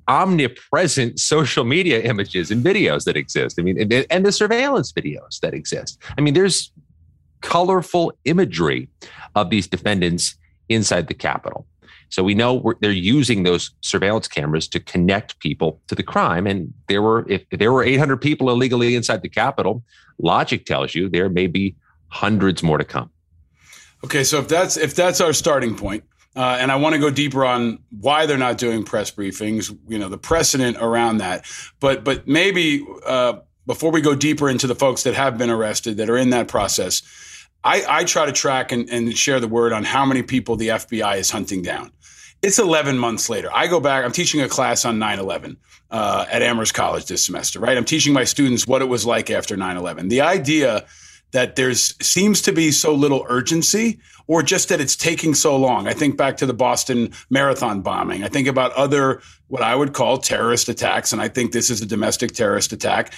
[0.09, 3.59] omnipresent social media images and videos that exist.
[3.59, 5.99] I mean, and, and the surveillance videos that exist.
[6.19, 6.73] I mean, there's
[7.41, 8.89] colorful imagery
[9.35, 10.37] of these defendants
[10.69, 11.67] inside the Capitol.
[12.09, 16.47] So we know they're using those surveillance cameras to connect people to the crime.
[16.47, 19.83] And there were, if, there were 800 people illegally inside the Capitol,
[20.19, 21.75] logic tells you there may be
[22.09, 23.11] hundreds more to come.
[24.05, 26.03] Okay, so if that's if that's our starting point,
[26.35, 29.99] uh, and I want to go deeper on why they're not doing press briefings, you
[29.99, 31.45] know, the precedent around that.
[31.79, 35.99] But but maybe uh, before we go deeper into the folks that have been arrested
[35.99, 37.03] that are in that process,
[37.65, 40.69] I, I try to track and, and share the word on how many people the
[40.69, 41.93] FBI is hunting down.
[42.41, 43.49] It's 11 months later.
[43.55, 45.57] I go back, I'm teaching a class on 9 11
[45.91, 47.77] uh, at Amherst College this semester, right?
[47.77, 50.09] I'm teaching my students what it was like after 9 11.
[50.09, 50.87] The idea
[51.33, 55.89] that there's seems to be so little urgency or just that it's taking so long.
[55.89, 58.23] I think back to the Boston Marathon bombing.
[58.23, 61.83] I think about other what I would call terrorist attacks and I think this is
[61.83, 63.13] a domestic terrorist attack.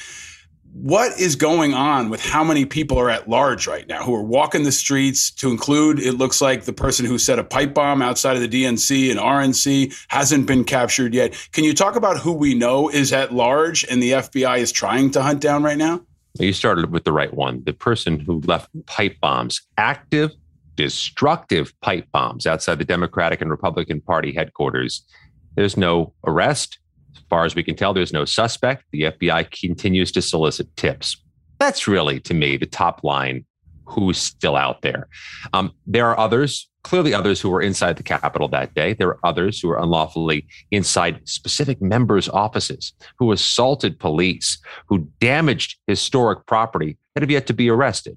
[0.73, 4.25] What is going on with how many people are at large right now who are
[4.25, 8.03] walking the streets to include it looks like the person who set a pipe bomb
[8.03, 11.33] outside of the DNC and RNC hasn't been captured yet.
[11.53, 15.13] Can you talk about who we know is at large and the FBI is trying
[15.13, 16.01] to hunt down right now?
[16.39, 17.63] You started with the right one.
[17.65, 20.33] The person who left pipe bombs, active,
[20.75, 25.07] destructive pipe bombs outside the Democratic and Republican Party headquarters.
[25.55, 26.79] There's no arrest.
[27.15, 28.85] As far as we can tell, there's no suspect.
[28.91, 31.17] The FBI continues to solicit tips.
[31.61, 33.45] That's really, to me, the top line
[33.85, 35.09] who's still out there.
[35.53, 38.93] Um, there are others clearly others who were inside the Capitol that day.
[38.93, 45.79] There were others who were unlawfully inside specific members' offices, who assaulted police, who damaged
[45.89, 48.17] historic property that have yet to be arrested.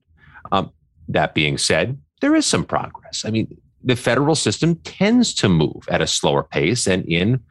[0.51, 0.71] Um,
[1.07, 3.23] that being said, there is some progress.
[3.25, 7.41] I mean, the federal system tends to move at a slower pace, and in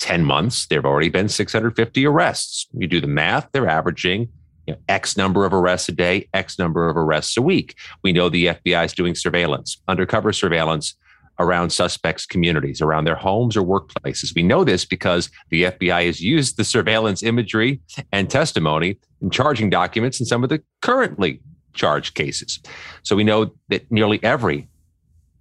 [0.00, 2.66] 10 months, there have already been 650 arrests.
[2.76, 4.28] You do the math, they're averaging
[4.66, 7.76] you know, X number of arrests a day, X number of arrests a week.
[8.02, 10.94] We know the FBI is doing surveillance, undercover surveillance
[11.38, 14.34] around suspects' communities, around their homes or workplaces.
[14.34, 17.80] We know this because the FBI has used the surveillance imagery
[18.12, 21.40] and testimony in charging documents in some of the currently
[21.72, 22.60] charged cases.
[23.02, 24.68] So we know that nearly every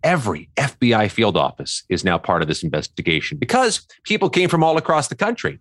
[0.04, 4.78] every FBI field office is now part of this investigation because people came from all
[4.78, 5.60] across the country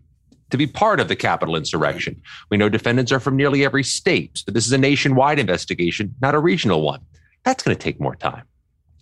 [0.53, 2.21] to be part of the Capitol insurrection.
[2.51, 4.39] We know defendants are from nearly every state.
[4.39, 7.01] So this is a nationwide investigation, not a regional one.
[7.43, 8.45] That's going to take more time.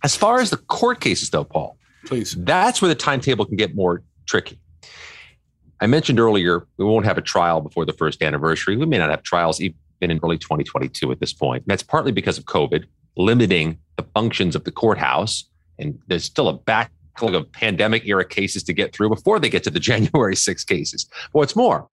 [0.03, 3.75] As far as the court cases, though, Paul, please, that's where the timetable can get
[3.75, 4.59] more tricky.
[5.81, 8.77] I mentioned earlier we won't have a trial before the first anniversary.
[8.77, 11.63] We may not have trials even in early 2022 at this point.
[11.67, 12.85] That's partly because of COVID
[13.17, 15.43] limiting the functions of the courthouse,
[15.77, 19.63] and there's still a back of pandemic era cases to get through before they get
[19.63, 21.07] to the January 6 cases.
[21.31, 21.87] What's more,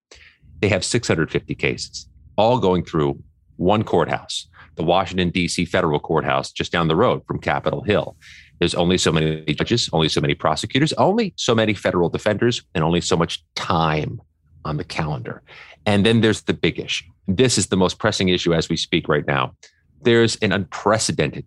[0.61, 3.23] they have 650 cases, all going through
[3.57, 5.65] one courthouse, the Washington, D.C.
[5.65, 8.17] federal courthouse just down the road from Capitol Hill.
[8.59, 12.83] There's only so many judges, only so many prosecutors, only so many federal defenders, and
[12.83, 14.21] only so much time
[14.65, 15.43] on the calendar.
[15.87, 17.07] And then there's the big issue.
[17.29, 19.55] This is the most pressing issue as we speak right now.
[20.03, 21.47] There's an unprecedented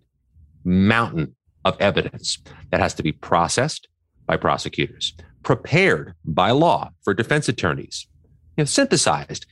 [0.64, 1.34] mountain
[1.64, 2.38] of evidence
[2.70, 3.88] that has to be processed
[4.26, 8.06] by prosecutors, prepared by law for defense attorneys,
[8.56, 9.46] you know, synthesized,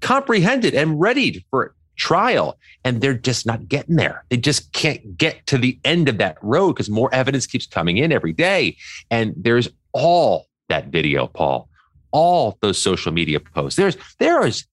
[0.00, 2.58] comprehended, and readied for trial.
[2.84, 4.24] And they're just not getting there.
[4.28, 7.96] They just can't get to the end of that road because more evidence keeps coming
[7.96, 8.76] in every day.
[9.10, 11.68] And there's all that video, Paul,
[12.10, 13.76] all those social media posts.
[13.76, 14.66] There's there is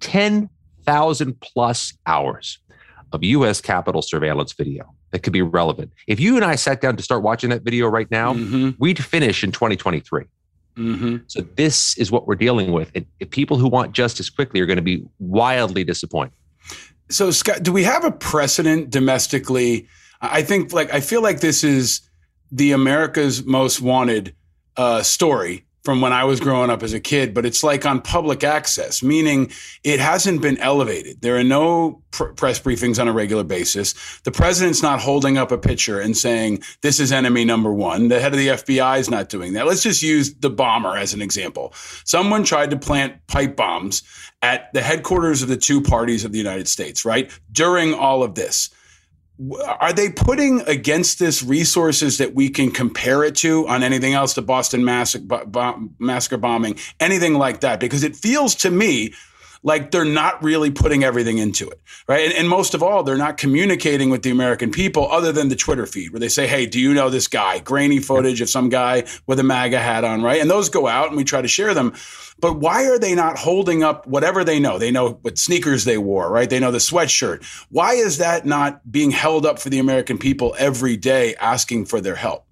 [0.00, 2.58] 10,000 plus hours
[3.12, 5.92] of US Capitol surveillance video that could be relevant.
[6.06, 8.70] If you and I sat down to start watching that video right now, mm-hmm.
[8.78, 10.24] we'd finish in 2023.
[10.76, 11.16] Mm-hmm.
[11.26, 12.90] So this is what we're dealing with.
[12.94, 16.34] And people who want justice quickly are going to be wildly disappointed.
[17.08, 19.88] So Scott, do we have a precedent domestically?
[20.20, 22.02] I think like I feel like this is
[22.52, 24.34] the America's most wanted
[24.76, 28.02] uh, story from when I was growing up as a kid, but it's like on
[28.02, 29.50] public access, meaning
[29.82, 31.22] it hasn't been elevated.
[31.22, 33.94] There are no pr- press briefings on a regular basis.
[34.24, 38.08] The president's not holding up a picture and saying, this is enemy number one.
[38.08, 39.66] The head of the FBI is not doing that.
[39.66, 41.72] Let's just use the bomber as an example.
[42.04, 44.02] Someone tried to plant pipe bombs
[44.42, 47.30] at the headquarters of the two parties of the United States, right?
[47.52, 48.70] During all of this
[49.80, 54.34] are they putting against this resources that we can compare it to on anything else,
[54.34, 57.80] the Boston massacre, uh, massacre bombing, anything like that?
[57.80, 59.14] Because it feels to me
[59.62, 62.24] like they're not really putting everything into it, right?
[62.24, 65.56] And, and, most of all, they're not communicating with the American people other than the
[65.56, 67.58] Twitter feed where they say, hey, do you know this guy?
[67.58, 70.40] Grainy footage of some guy with a MAGA hat on, right?
[70.40, 71.92] And those go out and we try to share them.
[72.40, 74.78] But why are they not holding up whatever they know?
[74.78, 76.48] They know what sneakers they wore, right?
[76.48, 77.44] They know the sweatshirt.
[77.68, 82.00] Why is that not being held up for the American people every day asking for
[82.00, 82.46] their help?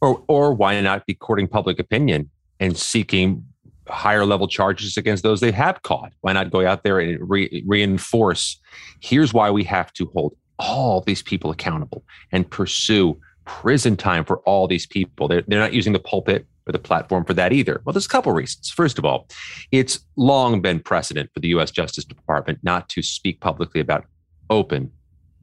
[0.00, 3.51] Or, or why not be courting public opinion and seeking
[3.88, 6.12] higher level charges against those they have caught?
[6.20, 8.60] Why not go out there and re- reinforce?
[9.00, 14.38] Here's why we have to hold all these people accountable and pursue prison time for
[14.40, 15.28] all these people.
[15.28, 17.82] They're, they're not using the pulpit or the platform for that either.
[17.84, 18.70] Well, there's a couple reasons.
[18.70, 19.28] First of all,
[19.72, 21.70] it's long been precedent for the U.S.
[21.70, 24.04] Justice Department not to speak publicly about
[24.50, 24.90] open,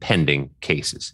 [0.00, 1.12] pending cases.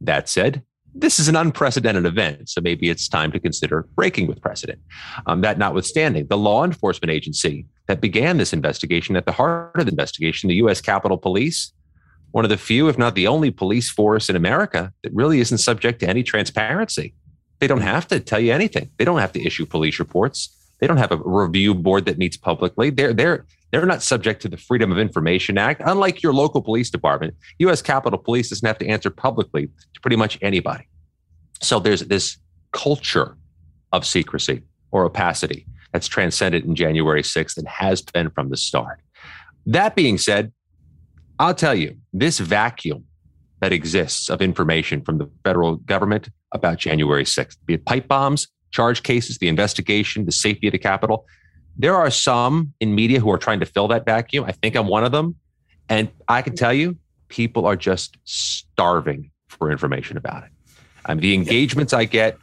[0.00, 0.62] That said,
[1.00, 4.80] this is an unprecedented event, so maybe it's time to consider breaking with precedent.
[5.26, 9.86] Um, that notwithstanding, the law enforcement agency that began this investigation, at the heart of
[9.86, 10.80] the investigation, the U.S.
[10.80, 11.72] Capitol Police,
[12.32, 15.58] one of the few, if not the only police force in America that really isn't
[15.58, 17.14] subject to any transparency.
[17.60, 18.90] They don't have to tell you anything.
[18.98, 20.54] They don't have to issue police reports.
[20.80, 22.90] They don't have a review board that meets publicly.
[22.90, 25.82] They're they're they're not subject to the Freedom of Information Act.
[25.84, 27.82] Unlike your local police department, U.S.
[27.82, 30.88] Capitol Police doesn't have to answer publicly to pretty much anybody.
[31.60, 32.38] So there's this
[32.72, 33.36] culture
[33.92, 39.00] of secrecy or opacity that's transcended in January 6th and has been from the start.
[39.66, 40.52] That being said,
[41.38, 43.04] I'll tell you, this vacuum
[43.60, 48.48] that exists of information from the federal government about January 6th, be it pipe bombs,
[48.70, 51.26] charge cases, the investigation, the safety of the Capitol.
[51.78, 54.44] There are some in media who are trying to fill that vacuum.
[54.44, 55.36] I think I'm one of them.
[55.88, 56.96] And I can tell you,
[57.28, 61.20] people are just starving for information about it.
[61.20, 62.36] The engagements I get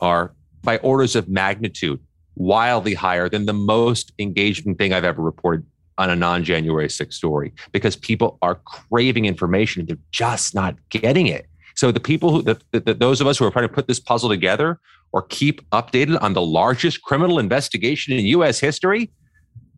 [0.00, 2.00] are by orders of magnitude
[2.34, 5.64] wildly higher than the most engaging thing I've ever reported
[5.96, 10.76] on a non January 6th story because people are craving information and they're just not
[10.88, 11.46] getting it.
[11.80, 13.98] So the people who, the, the, those of us who are trying to put this
[13.98, 14.78] puzzle together
[15.12, 18.60] or keep updated on the largest criminal investigation in U.S.
[18.60, 19.10] history,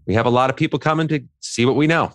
[0.05, 2.13] we have a lot of people coming to see what we know.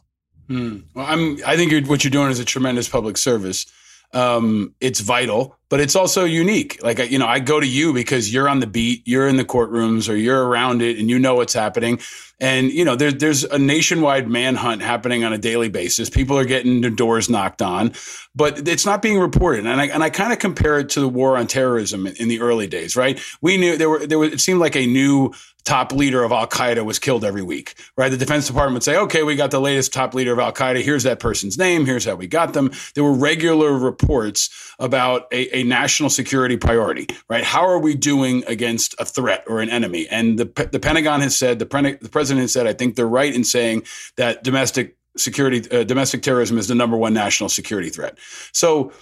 [0.50, 0.80] Hmm.
[0.94, 1.38] Well, I'm.
[1.46, 3.66] I think what you're doing is a tremendous public service.
[4.14, 6.82] Um, it's vital, but it's also unique.
[6.82, 9.46] Like you know, I go to you because you're on the beat, you're in the
[9.46, 12.00] courtrooms, or you're around it, and you know what's happening.
[12.40, 16.10] And you know, there, there's a nationwide manhunt happening on a daily basis.
[16.10, 17.94] People are getting their doors knocked on,
[18.36, 19.66] but it's not being reported.
[19.66, 22.28] And I and I kind of compare it to the war on terrorism in, in
[22.28, 23.20] the early days, right?
[23.42, 25.34] We knew there were there was it seemed like a new
[25.68, 28.08] top leader of Al Qaeda was killed every week, right?
[28.08, 30.82] The Defense Department would say, okay, we got the latest top leader of Al Qaeda.
[30.82, 31.86] Here's that person's name.
[31.86, 32.72] Here's how we got them.
[32.96, 34.50] There were regular reports
[34.80, 37.44] about a, a national security priority, right?
[37.44, 40.08] How are we doing against a threat or an enemy?
[40.08, 43.06] And the, the Pentagon has said, the, pre- the president has said, I think they're
[43.06, 43.84] right in saying
[44.16, 48.18] that domestic security, uh, domestic terrorism is the number one national security threat.
[48.54, 48.94] So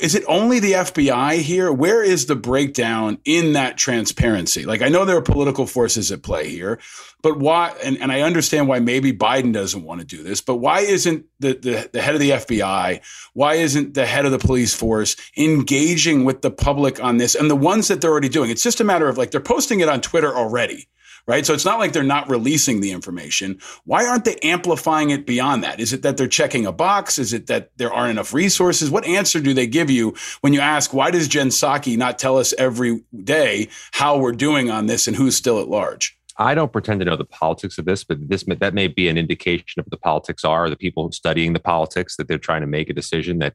[0.00, 1.72] is it only the FBI here?
[1.72, 4.64] Where is the breakdown in that transparency?
[4.64, 6.78] Like, I know there are political forces at play here,
[7.20, 7.74] but why?
[7.82, 11.26] And, and I understand why maybe Biden doesn't want to do this, but why isn't
[11.40, 13.00] the, the, the head of the FBI,
[13.32, 17.50] why isn't the head of the police force engaging with the public on this and
[17.50, 18.50] the ones that they're already doing?
[18.50, 20.88] It's just a matter of like they're posting it on Twitter already
[21.26, 21.46] right?
[21.46, 23.60] So it's not like they're not releasing the information.
[23.84, 25.80] Why aren't they amplifying it beyond that?
[25.80, 27.18] Is it that they're checking a box?
[27.18, 28.90] Is it that there aren't enough resources?
[28.90, 32.38] What answer do they give you when you ask, why does Jen Psaki not tell
[32.38, 36.16] us every day how we're doing on this and who's still at large?
[36.38, 39.18] I don't pretend to know the politics of this, but this that may be an
[39.18, 40.70] indication of what the politics are.
[40.70, 43.54] The people studying the politics that they're trying to make a decision that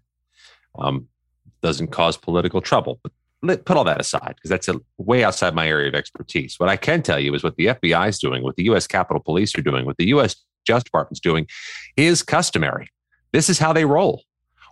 [0.77, 1.07] um,
[1.61, 2.99] doesn't cause political trouble.
[3.01, 3.11] But
[3.41, 6.55] put all that aside because that's a, way outside my area of expertise.
[6.59, 8.87] What I can tell you is what the FBI is doing, what the U.S.
[8.87, 10.35] Capitol Police are doing, what the U.S.
[10.65, 11.47] Justice Department is doing
[11.95, 12.89] is customary.
[13.31, 14.23] This is how they roll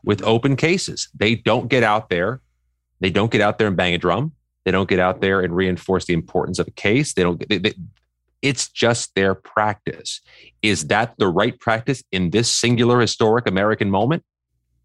[0.04, 1.10] with open cases.
[1.16, 2.42] They don't get out there.
[3.00, 4.34] They don't get out there and bang a drum.
[4.64, 7.14] They don't get out there and reinforce the importance of a case.
[7.14, 7.48] They don't.
[7.48, 7.74] They, they,
[8.42, 10.22] it's just their practice.
[10.62, 14.24] Is that the right practice in this singular historic American moment?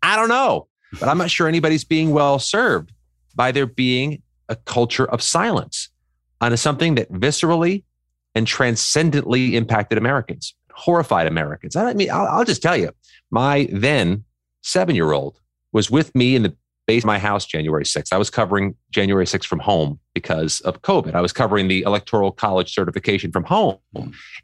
[0.03, 0.69] I don't know,
[0.99, 2.93] but I'm not sure anybody's being well served
[3.35, 5.89] by there being a culture of silence.
[6.41, 7.85] on something that viscerally
[8.35, 11.77] and transcendently impacted Americans, horrified Americans.
[11.77, 12.91] I mean, I'll, I'll just tell you,
[13.31, 14.25] my then
[14.63, 15.41] seven year old
[15.73, 16.57] was with me in the
[16.87, 18.13] base of my house January 6th.
[18.13, 21.15] I was covering January 6th from home because of COVID.
[21.15, 23.79] I was covering the electoral college certification from home.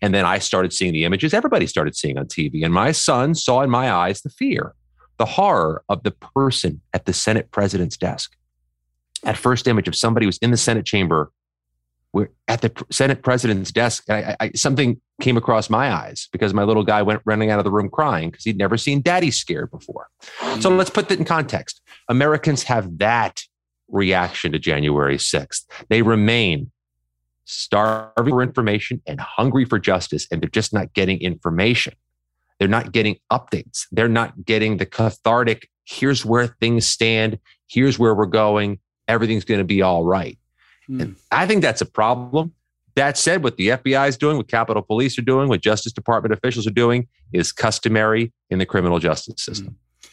[0.01, 2.64] And then I started seeing the images everybody started seeing on TV.
[2.64, 4.74] And my son saw in my eyes the fear,
[5.18, 8.37] the horror of the person at the Senate president's desk.
[9.27, 11.31] That first image of somebody who's in the Senate chamber
[12.16, 14.09] we're at the Senate president's desk.
[14.09, 17.64] I, I, something came across my eyes because my little guy went running out of
[17.66, 20.09] the room crying because he'd never seen daddy scared before.
[20.39, 20.61] Mm-hmm.
[20.62, 21.83] So let's put that in context.
[22.09, 23.43] Americans have that
[23.89, 25.66] reaction to January 6th.
[25.91, 26.70] They remain
[27.45, 31.93] starving for information and hungry for justice, and they're just not getting information.
[32.59, 33.89] They're not getting updates.
[33.93, 38.79] They're not getting the cathartic, here's where things stand, here's where we're going,
[39.09, 40.39] everything's going to be all right.
[40.89, 41.03] Mm.
[41.03, 42.53] And I think that's a problem.
[42.95, 46.33] That said, what the FBI is doing, what Capitol Police are doing, what Justice Department
[46.33, 49.69] officials are doing is customary in the criminal justice system.
[49.69, 50.09] Mm.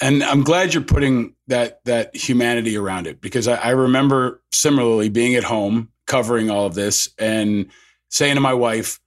[0.00, 5.08] And I'm glad you're putting that that humanity around it because I, I remember similarly
[5.08, 7.66] being at home covering all of this and
[8.08, 9.00] saying to my wife,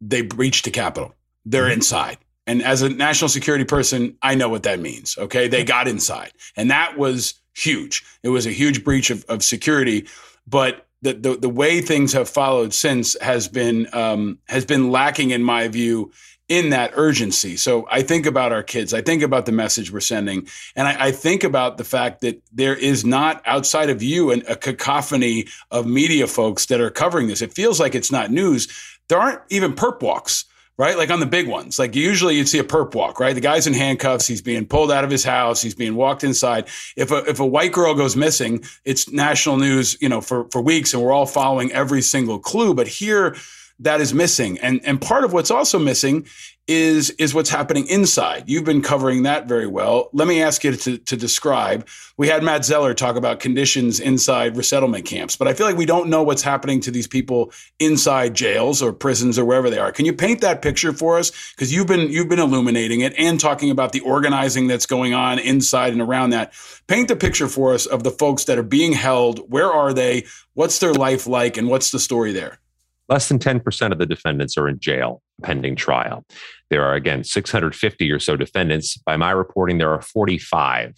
[0.00, 1.14] "They breached the Capitol.
[1.44, 1.72] They're mm-hmm.
[1.72, 5.16] inside." And as a national security person, I know what that means.
[5.16, 8.04] Okay, they got inside, and that was huge.
[8.22, 10.08] It was a huge breach of, of security.
[10.46, 15.30] But the, the, the way things have followed since has been um, has been lacking
[15.30, 16.12] in my view
[16.48, 17.56] in that urgency.
[17.56, 18.92] So I think about our kids.
[18.92, 22.42] I think about the message we're sending, and I, I think about the fact that
[22.52, 27.28] there is not outside of you an, a cacophony of media folks that are covering
[27.28, 27.40] this.
[27.40, 28.66] It feels like it's not news.
[29.08, 30.44] There aren't even perp walks
[30.78, 30.96] right?
[30.96, 31.78] Like on the big ones.
[31.78, 33.34] Like usually you'd see a perp walk, right?
[33.34, 34.26] The guy's in handcuffs.
[34.26, 35.62] He's being pulled out of his house.
[35.62, 36.68] He's being walked inside.
[36.96, 40.62] If a, if a white girl goes missing, it's national news, you know, for, for
[40.62, 42.74] weeks and we're all following every single clue.
[42.74, 43.36] But here,
[43.78, 44.58] that is missing.
[44.58, 46.26] And and part of what's also missing
[46.68, 48.44] is is what's happening inside.
[48.46, 50.10] You've been covering that very well.
[50.12, 51.88] Let me ask you to, to describe.
[52.16, 55.86] We had Matt Zeller talk about conditions inside resettlement camps, but I feel like we
[55.86, 59.90] don't know what's happening to these people inside jails or prisons or wherever they are.
[59.90, 61.32] Can you paint that picture for us?
[61.52, 65.40] Because you've been you've been illuminating it and talking about the organizing that's going on
[65.40, 66.52] inside and around that.
[66.86, 69.50] Paint the picture for us of the folks that are being held.
[69.50, 70.26] Where are they?
[70.54, 71.56] What's their life like?
[71.56, 72.60] And what's the story there?
[73.08, 76.24] Less than 10% of the defendants are in jail pending trial.
[76.70, 78.96] There are, again, 650 or so defendants.
[78.96, 80.94] By my reporting, there are 45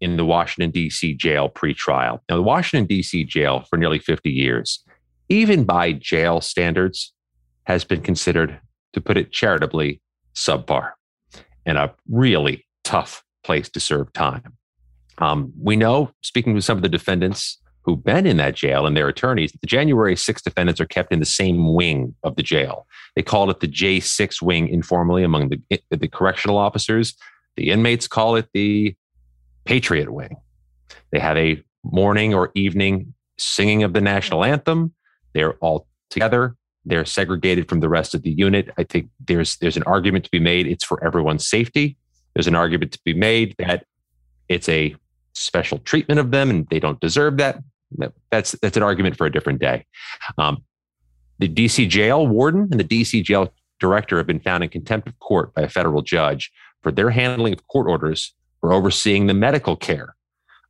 [0.00, 1.14] in the Washington, D.C.
[1.14, 2.22] jail pre-trial.
[2.28, 3.24] Now, the Washington, D.C.
[3.24, 4.82] jail for nearly 50 years,
[5.28, 7.12] even by jail standards,
[7.64, 8.58] has been considered,
[8.94, 10.00] to put it charitably,
[10.34, 10.92] subpar
[11.66, 14.56] and a really tough place to serve time.
[15.18, 18.96] Um, we know, speaking with some of the defendants, who've been in that jail and
[18.96, 22.86] their attorneys, the January 6 defendants are kept in the same wing of the jail.
[23.16, 27.14] They call it the J6 wing informally among the, eh, the correctional officers.
[27.56, 28.94] The inmates call it the
[29.64, 30.36] Patriot wing.
[31.12, 34.92] They have a morning or evening singing of the national anthem.
[35.32, 36.56] They're all together.
[36.84, 38.70] They're segregated from the rest of the unit.
[38.78, 40.66] I think there's there's an argument to be made.
[40.66, 41.96] It's for everyone's safety.
[42.34, 43.86] There's an argument to be made that
[44.48, 44.94] it's a
[45.34, 47.62] special treatment of them and they don't deserve that.
[48.30, 49.86] That's that's an argument for a different day.
[50.38, 50.64] Um,
[51.38, 55.18] the DC jail warden and the DC jail director have been found in contempt of
[55.20, 59.74] court by a federal judge for their handling of court orders for overseeing the medical
[59.74, 60.14] care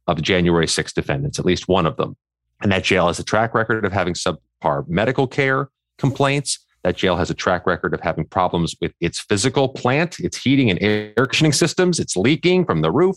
[0.07, 2.17] of the January 6 defendants, at least one of them.
[2.63, 6.59] And that jail has a track record of having subpar medical care complaints.
[6.83, 10.71] That jail has a track record of having problems with its physical plant, its heating
[10.71, 11.99] and air conditioning systems.
[11.99, 13.17] It's leaking from the roof.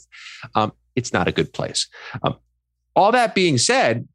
[0.56, 1.88] Um, it's not a good place.
[2.24, 2.36] Um,
[2.96, 4.08] all that being said,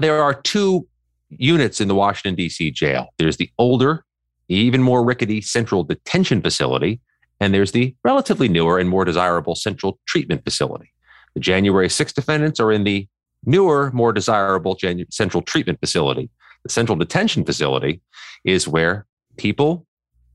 [0.00, 0.86] there are two
[1.30, 2.70] units in the Washington, D.C.
[2.70, 3.08] jail.
[3.18, 4.04] There's the older,
[4.48, 7.00] even more rickety central detention facility,
[7.40, 10.92] and there's the relatively newer and more desirable central treatment facility.
[11.34, 13.06] The January 6 defendants are in the
[13.44, 14.76] newer, more desirable
[15.10, 16.30] central treatment facility.
[16.64, 18.00] The central detention facility
[18.44, 19.06] is where
[19.36, 19.86] people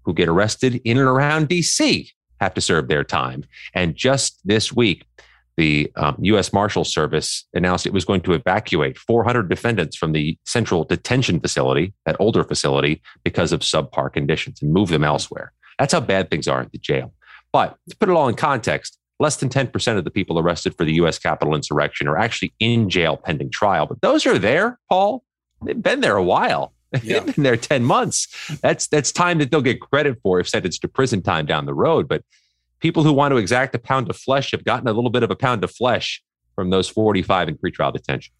[0.03, 2.09] who get arrested in and around DC
[2.39, 3.43] have to serve their time.
[3.73, 5.05] And just this week,
[5.57, 6.51] the um, U.S.
[6.51, 11.93] Marshal Service announced it was going to evacuate 400 defendants from the central detention facility,
[12.05, 15.53] that older facility, because of subpar conditions and move them elsewhere.
[15.79, 17.13] That's how bad things are at the jail.
[17.51, 20.85] But to put it all in context, less than 10% of the people arrested for
[20.85, 21.19] the U.S.
[21.19, 23.85] Capitol insurrection are actually in jail pending trial.
[23.85, 25.23] But those are there, Paul.
[25.63, 26.73] They've been there a while.
[27.01, 27.21] Yeah.
[27.21, 28.27] They've been there 10 months.
[28.61, 31.73] That's that's time that they'll get credit for if sentenced to prison time down the
[31.73, 32.07] road.
[32.07, 32.21] But
[32.83, 35.31] people who want to exact a pound of flesh have gotten a little bit of
[35.31, 36.21] a pound of flesh
[36.53, 38.33] from those 45 in pretrial detention.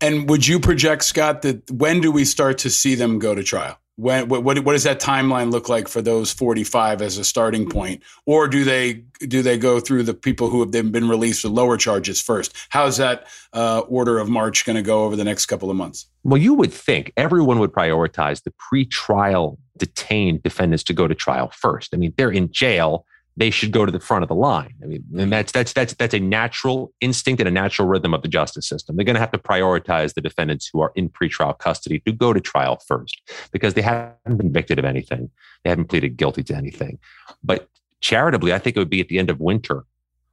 [0.00, 3.42] And would you project, Scott, that when do we start to see them go to
[3.42, 3.76] trial?
[3.96, 8.02] When, what, what does that timeline look like for those 45 as a starting point?
[8.24, 11.76] Or do they do they go through the people who have been released with lower
[11.76, 12.56] charges first?
[12.70, 16.06] How's that uh, order of march going to go over the next couple of months?
[16.24, 21.50] Well, you would think everyone would prioritize the pre-trial detained defendants to go to trial
[21.54, 21.92] first.
[21.92, 23.04] I mean, they're in jail
[23.40, 24.74] they should go to the front of the line.
[24.82, 28.20] I mean, and that's that's that's that's a natural instinct and a natural rhythm of
[28.20, 28.96] the justice system.
[28.96, 32.34] They're going to have to prioritize the defendants who are in pretrial custody to go
[32.34, 35.30] to trial first because they haven't been convicted of anything.
[35.64, 36.98] They haven't pleaded guilty to anything.
[37.42, 37.66] But
[38.02, 39.84] charitably, I think it would be at the end of winter.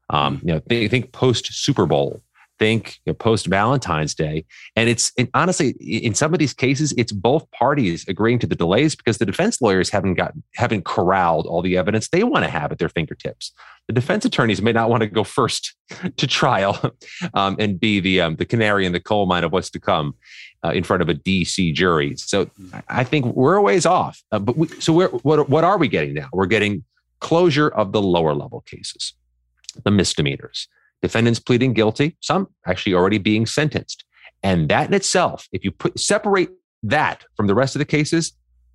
[0.10, 2.22] Um, you know, think, think post Super Bowl
[2.60, 4.46] think you know, post Valentine's Day.
[4.76, 8.56] And it's and honestly, in some of these cases, it's both parties agreeing to the
[8.56, 12.50] delays because the defense lawyers haven't gotten haven't corralled all the evidence they want to
[12.50, 13.52] have at their fingertips.
[13.88, 15.76] The defense attorneys may not want to go first
[16.18, 16.94] to trial
[17.34, 20.16] um, and be the um, the canary in the coal mine of what's to come
[20.64, 22.16] uh, in front of a DC jury.
[22.18, 22.50] So
[22.90, 24.22] I think we're a ways off.
[24.32, 26.30] Uh, but we, so we're, what what are we getting now?
[26.34, 26.84] We're getting
[27.20, 29.14] closure of the lower level cases,
[29.84, 30.68] the misdemeanors
[31.02, 34.04] defendants pleading guilty, some actually already being sentenced.
[34.44, 36.50] And that in itself, if you put separate
[36.84, 38.34] that from the rest of the cases,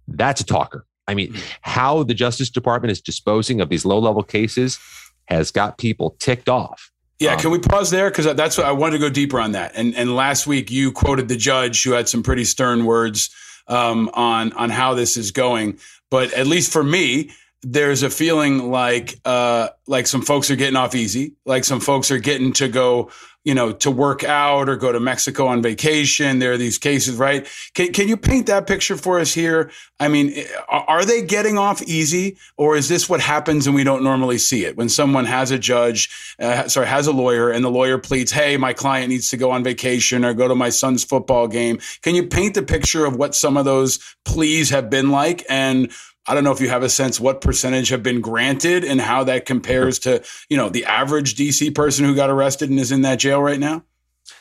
[0.09, 0.87] that's a talker.
[1.09, 4.79] I mean, how the Justice Department is disposing of these low level cases
[5.27, 6.91] has got people ticked off.
[7.19, 8.11] Yeah, um, can we pause there?
[8.11, 9.73] Because that's what I wanted to go deeper on that.
[9.75, 13.31] And and last week you quoted the judge who had some pretty stern words
[13.69, 15.79] um, on on how this is going.
[16.11, 17.31] But at least for me,
[17.63, 22.11] there's a feeling like uh, like some folks are getting off easy, like some folks
[22.11, 23.11] are getting to go,
[23.45, 26.41] you know, to work out or go to Mexico on vacation.
[26.41, 27.47] There are these cases, right?
[27.75, 29.71] Can can you paint that picture for us here?
[30.01, 34.03] I mean, are they getting off easy, or is this what happens and we don't
[34.03, 36.11] normally see it when someone has a judge,
[36.41, 39.53] uh, sorry, has a lawyer, and the lawyer pleads, "Hey, my client needs to go
[39.53, 43.15] on vacation or go to my son's football game." Can you paint the picture of
[43.15, 45.93] what some of those pleas have been like and
[46.27, 49.25] I don't know if you have a sense what percentage have been granted and how
[49.25, 53.03] that compares to, you know, the average DC person who got arrested and is in
[53.03, 53.83] that jail right now.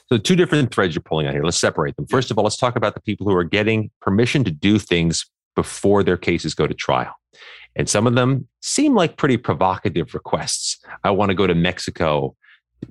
[0.09, 1.43] So, two different threads you're pulling out here.
[1.43, 2.05] Let's separate them.
[2.05, 5.25] First of all, let's talk about the people who are getting permission to do things
[5.55, 7.15] before their cases go to trial.
[7.75, 10.77] And some of them seem like pretty provocative requests.
[11.03, 12.35] I want to go to Mexico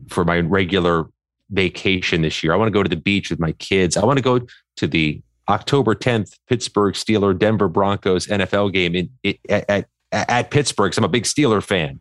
[0.09, 1.07] for my regular
[1.51, 2.53] vacation this year.
[2.53, 3.97] I want to go to the beach with my kids.
[3.97, 4.41] I want to go
[4.76, 5.20] to the
[5.51, 10.95] October 10th, Pittsburgh Steeler, Denver Broncos NFL game in, in at, at, at Pittsburgh.
[10.95, 12.01] So I'm a big Steeler fan.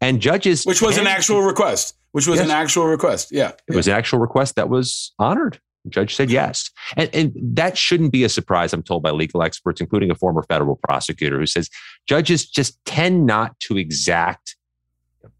[0.00, 0.64] And judges.
[0.64, 1.96] Which was an actual request.
[2.12, 2.44] Which was yes.
[2.44, 3.28] an actual request.
[3.32, 3.52] Yeah.
[3.68, 5.60] It was an actual request that was honored.
[5.84, 6.70] The judge said yes.
[6.96, 10.42] And, and that shouldn't be a surprise, I'm told by legal experts, including a former
[10.44, 11.68] federal prosecutor who says
[12.06, 14.56] judges just tend not to exact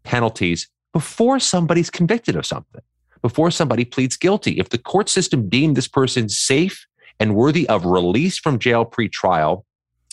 [0.03, 2.81] penalties before somebody's convicted of something,
[3.21, 4.59] before somebody pleads guilty.
[4.59, 6.84] If the court system deemed this person safe
[7.19, 9.63] and worthy of release from jail pretrial.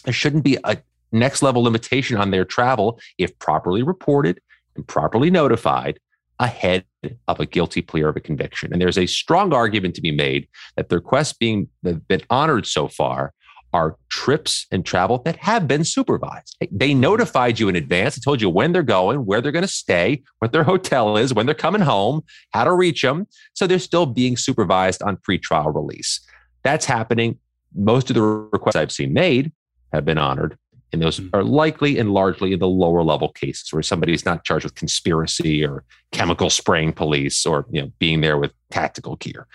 [0.05, 0.79] There shouldn't be a
[1.13, 4.41] next level limitation on their travel if properly reported
[4.77, 6.01] and properly notified
[6.39, 6.85] ahead
[7.29, 8.73] of a guilty plea or of a conviction.
[8.73, 12.89] And there's a strong argument to be made that the requests being been honored so
[12.89, 13.33] far
[13.75, 16.57] are trips and travel that have been supervised.
[16.71, 18.17] They notified you in advance.
[18.17, 21.33] They told you when they're going, where they're going to stay, what their hotel is,
[21.33, 23.27] when they're coming home, how to reach them.
[23.55, 26.21] So they're still being supervised on pretrial release.
[26.63, 27.39] That's happening.
[27.75, 29.53] Most of the requests I've seen made
[29.93, 30.59] have been honored.
[30.93, 31.35] And those mm-hmm.
[31.35, 34.75] are likely and largely in the lower level cases where somebody is not charged with
[34.75, 39.47] conspiracy or chemical spraying police or you know, being there with tactical gear.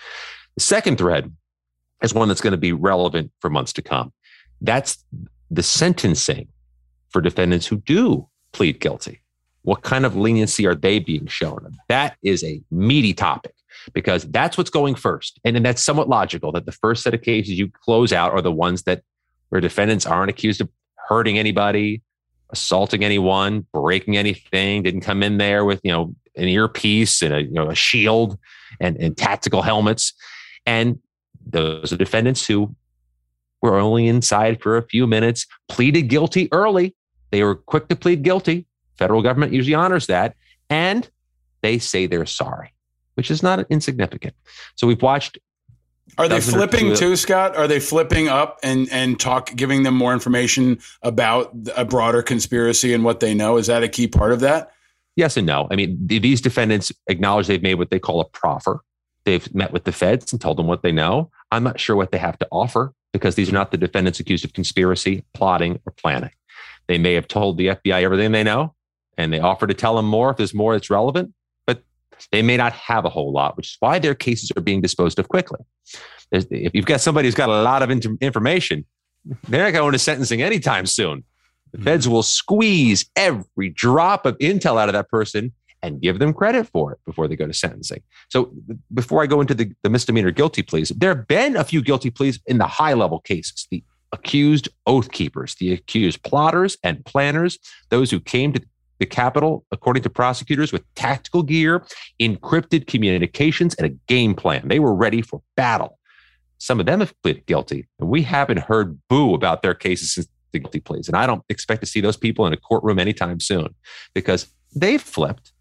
[0.56, 1.32] The second thread
[2.02, 4.12] is one that's going to be relevant for months to come.
[4.60, 5.04] That's
[5.50, 6.48] the sentencing
[7.10, 9.22] for defendants who do plead guilty.
[9.62, 11.76] What kind of leniency are they being shown?
[11.88, 13.54] That is a meaty topic
[13.92, 15.38] because that's what's going first.
[15.44, 18.42] And, and that's somewhat logical that the first set of cases you close out are
[18.42, 19.02] the ones that
[19.48, 20.68] where defendants aren't accused of
[21.08, 22.02] hurting anybody,
[22.50, 27.42] assaulting anyone, breaking anything, didn't come in there with, you know, an earpiece and a,
[27.42, 28.38] you know, a shield
[28.80, 30.12] and, and tactical helmets.
[30.66, 31.00] And
[31.46, 32.74] those are defendants who
[33.62, 36.94] were only inside for a few minutes, pleaded guilty early.
[37.30, 38.66] They were quick to plead guilty.
[38.98, 40.36] Federal government usually honors that.
[40.70, 41.08] And
[41.62, 42.72] they say they're sorry
[43.18, 44.32] which is not insignificant.
[44.76, 45.38] So we've watched.
[46.18, 47.56] Are they flipping too, Scott?
[47.56, 52.94] Are they flipping up and and talk, giving them more information about a broader conspiracy
[52.94, 53.56] and what they know?
[53.56, 54.70] Is that a key part of that?
[55.16, 55.66] Yes and no.
[55.68, 58.84] I mean, these defendants acknowledge they've made what they call a proffer.
[59.24, 61.32] They've met with the feds and told them what they know.
[61.50, 64.44] I'm not sure what they have to offer because these are not the defendants accused
[64.44, 66.30] of conspiracy, plotting, or planning.
[66.86, 68.74] They may have told the FBI everything they know,
[69.16, 71.34] and they offer to tell them more if there's more that's relevant.
[72.32, 75.18] They may not have a whole lot, which is why their cases are being disposed
[75.18, 75.60] of quickly.
[76.30, 78.84] If you've got somebody who's got a lot of information,
[79.48, 81.24] they're not going to sentencing anytime soon.
[81.72, 82.14] The feds mm-hmm.
[82.14, 85.52] will squeeze every drop of intel out of that person
[85.82, 88.02] and give them credit for it before they go to sentencing.
[88.30, 88.52] So
[88.92, 92.10] before I go into the, the misdemeanor guilty pleas, there have been a few guilty
[92.10, 97.58] pleas in the high level cases, the accused oath keepers, the accused plotters and planners,
[97.90, 98.62] those who came to
[98.98, 101.84] the Capitol, according to prosecutors, with tactical gear,
[102.20, 104.68] encrypted communications, and a game plan.
[104.68, 105.98] They were ready for battle.
[106.58, 110.26] Some of them have pleaded guilty, and we haven't heard boo about their cases since
[110.52, 111.08] the guilty pleas.
[111.08, 113.74] And I don't expect to see those people in a courtroom anytime soon
[114.14, 115.52] because they've flipped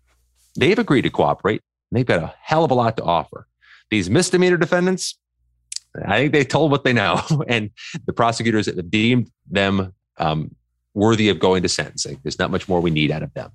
[0.57, 1.61] They've agreed to cooperate.
[1.91, 3.47] they've got a hell of a lot to offer.
[3.91, 5.17] These misdemeanor defendants,
[6.05, 7.69] I think they told what they know, and
[8.05, 10.53] the prosecutors deemed them um,
[10.97, 12.19] worthy of going to sentencing.
[12.23, 13.51] There's not much more we need out of them.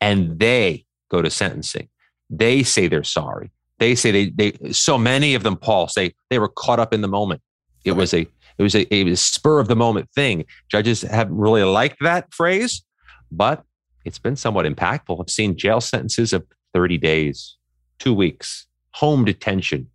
[0.00, 1.88] And they go to sentencing.
[2.30, 3.52] They say they're sorry.
[3.78, 7.02] They say they, they so many of them, Paul, say they were caught up in
[7.02, 7.42] the moment.
[7.84, 8.26] It was a
[8.58, 10.46] it was a, a spur of the moment thing.
[10.70, 12.82] Judges haven't really liked that phrase,
[13.30, 13.62] but
[14.06, 15.20] it's been somewhat impactful.
[15.20, 17.56] I've seen jail sentences of 30 days,
[17.98, 19.90] two weeks, home detention,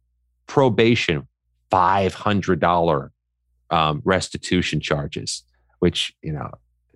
[0.45, 1.27] probation,
[1.71, 3.09] $500
[3.71, 5.43] um, restitution charges,
[5.79, 6.51] which, you know,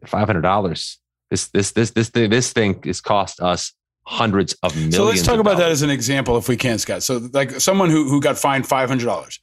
[0.06, 0.98] $500,
[1.30, 3.74] this, this, this, this, thing, this thing has cost us
[4.04, 4.96] hundreds of millions.
[4.96, 7.04] So let's talk about that as an example, if we can, Scott.
[7.04, 9.40] So, like someone who, who got fined $500,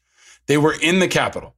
[0.46, 1.54] they were in the Capitol.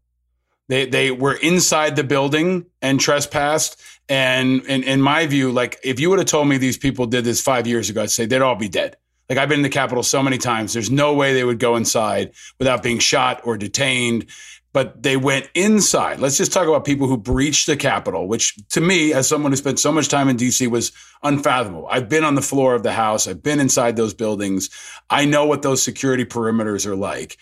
[0.69, 3.81] They they were inside the building and trespassed.
[4.09, 7.25] And in, in my view, like if you would have told me these people did
[7.25, 8.97] this five years ago, I'd say they'd all be dead.
[9.29, 10.73] Like I've been in the Capitol so many times.
[10.73, 14.27] There's no way they would go inside without being shot or detained.
[14.75, 16.21] But they went inside.
[16.21, 19.57] Let's just talk about people who breached the Capitol, which to me, as someone who
[19.57, 21.89] spent so much time in DC, was unfathomable.
[21.91, 23.27] I've been on the floor of the House.
[23.27, 24.69] I've been inside those buildings.
[25.09, 27.39] I know what those security perimeters are like.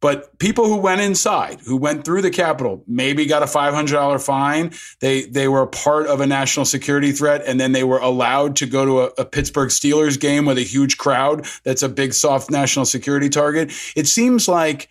[0.00, 4.72] But people who went inside, who went through the Capitol, maybe got a $500 fine.
[5.00, 8.66] They they were part of a national security threat, and then they were allowed to
[8.66, 11.46] go to a, a Pittsburgh Steelers game with a huge crowd.
[11.64, 13.72] That's a big, soft national security target.
[13.96, 14.88] It seems like,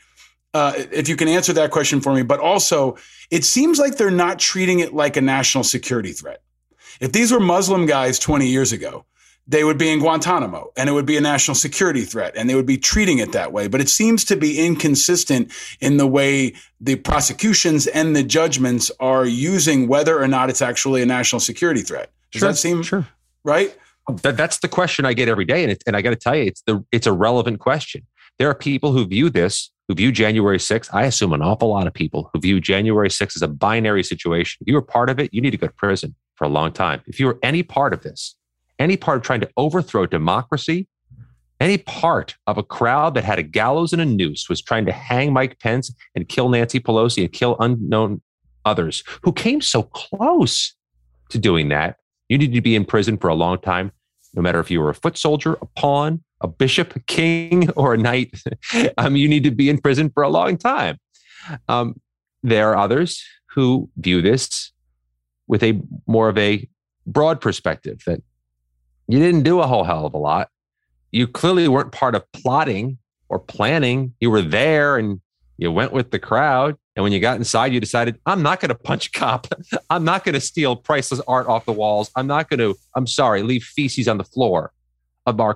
[0.56, 2.96] uh, if you can answer that question for me, but also
[3.30, 6.42] it seems like they're not treating it like a national security threat.
[7.02, 9.04] If these were Muslim guys 20 years ago,
[9.48, 12.56] they would be in Guantanamo and it would be a national security threat and they
[12.56, 13.68] would be treating it that way.
[13.68, 15.52] But it seems to be inconsistent
[15.82, 21.02] in the way the prosecutions and the judgments are using whether or not it's actually
[21.02, 22.12] a national security threat.
[22.32, 23.06] Does sure, that seem sure.
[23.44, 23.76] right?
[24.22, 25.64] That, that's the question I get every day.
[25.64, 28.08] And, it, and I got to tell you, it's, the, it's a relevant question.
[28.40, 30.90] There are people who view this, who view January 6th.
[30.94, 34.60] I assume an awful lot of people who view January 6th as a binary situation.
[34.62, 36.72] If you were part of it, you need to go to prison for a long
[36.72, 37.02] time.
[37.08, 38.36] If you were any part of this,
[38.80, 40.88] any part of trying to overthrow democracy,
[41.60, 44.92] any part of a crowd that had a gallows and a noose was trying to
[44.92, 48.22] hang Mike Pence and kill Nancy Pelosi and kill unknown
[48.66, 50.76] others who came so close
[51.30, 51.98] to doing that.
[52.28, 53.92] You need to be in prison for a long time,
[54.34, 57.96] no matter if you were a foot soldier, a pawn, a bishop, a king, or
[57.96, 58.42] a knight.
[58.98, 60.98] um, you need to be in prison for a long time.
[61.68, 62.00] Um,
[62.44, 63.24] there are others
[63.54, 64.72] who view this
[65.48, 66.68] with a more of a
[67.06, 68.22] broad perspective that
[69.08, 70.50] you didn't do a whole hell of a lot.
[71.12, 72.98] You clearly weren't part of plotting
[73.30, 74.14] or planning.
[74.20, 75.22] You were there and
[75.58, 76.78] you went with the crowd.
[76.96, 79.48] And when you got inside, you decided, I'm not going to punch a cop.
[79.90, 82.12] I'm not going to steal priceless art off the walls.
[82.16, 84.72] I'm not going to, I'm sorry, leave feces on the floor
[85.26, 85.54] of our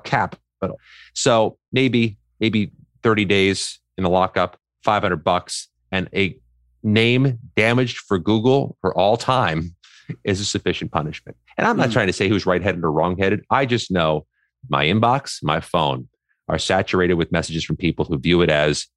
[0.60, 0.80] Capitol.
[1.14, 2.72] So maybe, maybe
[3.04, 6.38] 30 days in the lockup, 500 bucks, and a
[6.84, 9.76] name damaged for Google for all time
[10.24, 11.38] is a sufficient punishment.
[11.58, 11.94] And I'm not mm.
[11.94, 13.44] trying to say who's right headed or wrong headed.
[13.50, 14.26] I just know
[14.70, 16.08] my inbox, my phone
[16.48, 18.88] are saturated with messages from people who view it as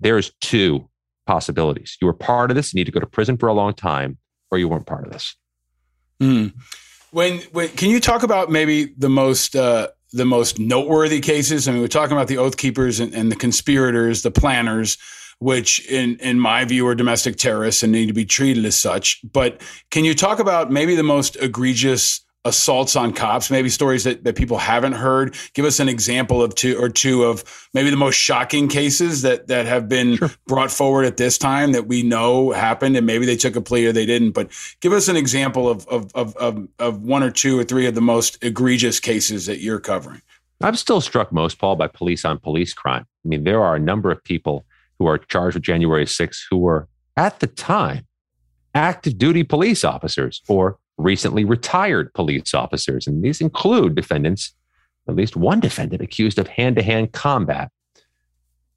[0.00, 0.88] there's two
[1.26, 1.96] possibilities.
[2.00, 4.18] You were part of this, you need to go to prison for a long time,
[4.50, 5.36] or you weren't part of this.
[6.20, 6.52] Mm.
[7.10, 11.66] When, when can you talk about maybe the most uh, the most noteworthy cases?
[11.66, 14.98] I mean, we're talking about the oath keepers and, and the conspirators, the planners
[15.42, 19.20] which in in my view are domestic terrorists and need to be treated as such.
[19.32, 19.60] But
[19.90, 24.36] can you talk about maybe the most egregious assaults on cops, maybe stories that, that
[24.36, 25.36] people haven't heard?
[25.54, 29.46] Give us an example of two or two of maybe the most shocking cases that
[29.48, 30.30] that have been sure.
[30.46, 33.86] brought forward at this time that we know happened and maybe they took a plea
[33.86, 34.32] or they didn't.
[34.32, 37.86] But give us an example of of of of, of one or two or three
[37.86, 40.22] of the most egregious cases that you're covering.
[40.60, 43.04] I'm still struck most, Paul, by police on police crime.
[43.24, 44.64] I mean, there are a number of people
[44.98, 48.06] who are charged with January 6th who were at the time
[48.74, 53.06] active duty police officers or recently retired police officers.
[53.06, 54.54] And these include defendants
[55.08, 57.70] at least one defendant accused of hand to hand combat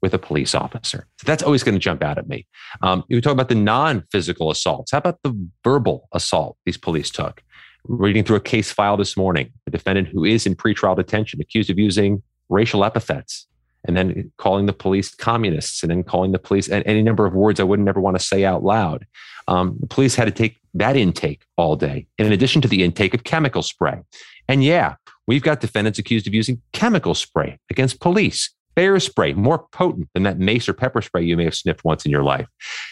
[0.02, 1.06] with a police officer.
[1.18, 2.46] So that's always going to jump out at me.
[2.82, 4.92] Um, you talk about the non physical assaults.
[4.92, 7.42] How about the verbal assault these police took?
[7.84, 11.70] Reading through a case file this morning, a defendant who is in pretrial detention accused
[11.70, 13.46] of using racial epithets
[13.86, 17.34] and then calling the police communists and then calling the police and any number of
[17.34, 19.06] words I wouldn't ever want to say out loud.
[19.48, 23.14] Um, the police had to take that intake all day, in addition to the intake
[23.14, 24.00] of chemical spray.
[24.48, 28.50] And yeah, we've got defendants accused of using chemical spray against police.
[28.74, 32.04] Bear spray, more potent than that mace or pepper spray you may have sniffed once
[32.04, 32.46] in your life.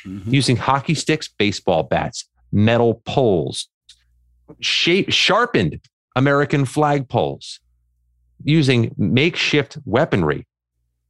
[0.07, 0.33] Mm-hmm.
[0.33, 3.69] Using hockey sticks, baseball bats, metal poles,
[4.61, 5.81] shape, sharpened
[6.17, 7.61] American flag poles,
[8.45, 10.47] using makeshift weaponry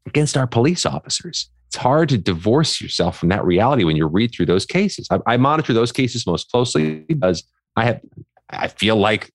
[0.07, 1.51] against our police officers.
[1.69, 5.09] It's hard to divorce yourself from that reality when you read through those cases.
[5.11, 7.43] I, I monitor those cases most closely because
[7.77, 8.01] I have,
[8.51, 9.33] I feel like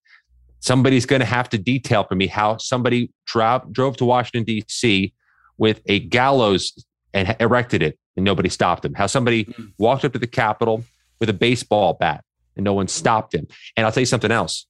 [0.59, 5.13] somebody's going to have to detail for me how somebody drove, drove to Washington, D.C.
[5.57, 8.93] with a gallows and erected it and nobody stopped him.
[8.93, 9.65] How somebody mm-hmm.
[9.77, 10.83] walked up to the Capitol
[11.19, 12.23] with a baseball bat
[12.55, 13.47] and no one stopped him.
[13.75, 14.65] And I'll tell you something else.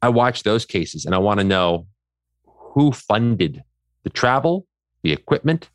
[0.00, 1.86] I watch those cases and I want to know
[2.44, 3.62] who funded
[4.04, 4.66] the travel
[5.02, 5.68] the equipment,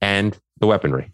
[0.00, 1.12] and the weaponry.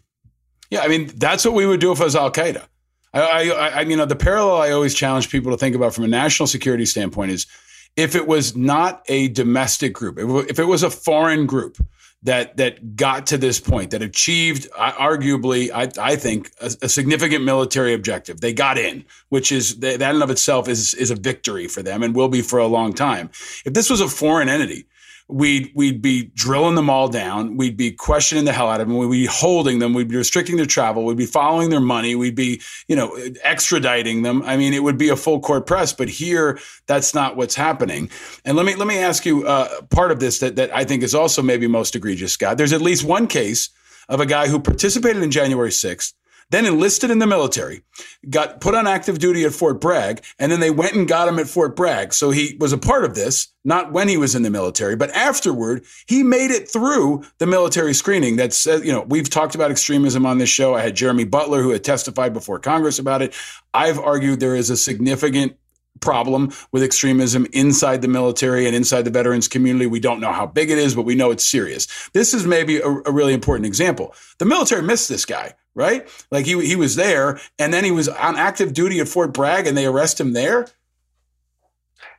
[0.69, 2.65] Yeah, I mean that's what we would do if it was Al Qaeda.
[3.13, 6.03] I, I, I, you know, the parallel I always challenge people to think about from
[6.03, 7.47] a national security standpoint is
[7.95, 10.17] if it was not a domestic group,
[10.49, 11.77] if it was a foreign group
[12.23, 17.43] that that got to this point, that achieved, arguably, I, I think, a, a, significant
[17.43, 18.41] military objective.
[18.41, 22.03] They got in, which is that in of itself is is a victory for them
[22.03, 23.29] and will be for a long time.
[23.65, 24.87] If this was a foreign entity
[25.29, 27.57] we'd we'd be drilling them all down.
[27.57, 28.97] We'd be questioning the hell out of them.
[28.97, 29.93] We'd be holding them.
[29.93, 31.05] We'd be restricting their travel.
[31.05, 32.15] We'd be following their money.
[32.15, 33.09] We'd be you know
[33.45, 34.41] extraditing them.
[34.43, 35.93] I mean, it would be a full court press.
[35.93, 38.09] But here, that's not what's happening.
[38.45, 41.03] And let me let me ask you uh, part of this that that I think
[41.03, 42.57] is also maybe most egregious, Scott.
[42.57, 43.69] There's at least one case
[44.09, 46.13] of a guy who participated in January 6th
[46.49, 47.81] then enlisted in the military,
[48.29, 51.39] got put on active duty at Fort Bragg, and then they went and got him
[51.39, 52.13] at Fort Bragg.
[52.13, 55.09] So he was a part of this, not when he was in the military, but
[55.11, 58.37] afterward, he made it through the military screening.
[58.37, 60.75] That's, uh, you know, we've talked about extremism on this show.
[60.75, 63.35] I had Jeremy Butler, who had testified before Congress about it.
[63.73, 65.57] I've argued there is a significant
[65.99, 69.85] problem with extremism inside the military and inside the veterans community.
[69.85, 71.87] We don't know how big it is, but we know it's serious.
[72.13, 74.13] This is maybe a, a, really important example.
[74.37, 76.09] The military missed this guy, right?
[76.31, 79.67] Like he he was there, and then he was on active duty at Fort Bragg,
[79.67, 80.67] and they arrest him there.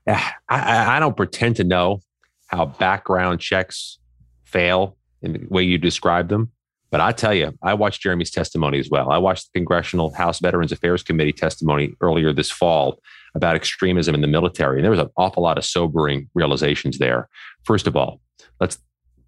[0.07, 2.01] I, I don't pretend to know
[2.47, 3.99] how background checks
[4.45, 6.53] fail in the way you describe them.
[6.91, 9.11] But I tell you, I watched Jeremy's testimony as well.
[9.11, 13.01] I watched the Congressional House Veterans Affairs Committee testimony earlier this fall
[13.35, 14.79] about extremism in the military.
[14.79, 17.29] And there was an awful lot of sobering realizations there.
[17.65, 18.23] First of all,
[18.61, 18.79] let's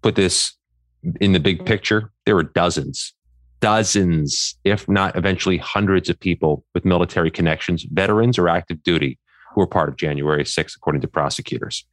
[0.01, 0.57] put this
[1.19, 2.11] in the big picture.
[2.25, 3.13] There were dozens
[3.61, 9.17] dozens, if not eventually hundreds of people with military connections, veterans or active duty,
[9.53, 11.85] who were part of January 6th, according to prosecutors.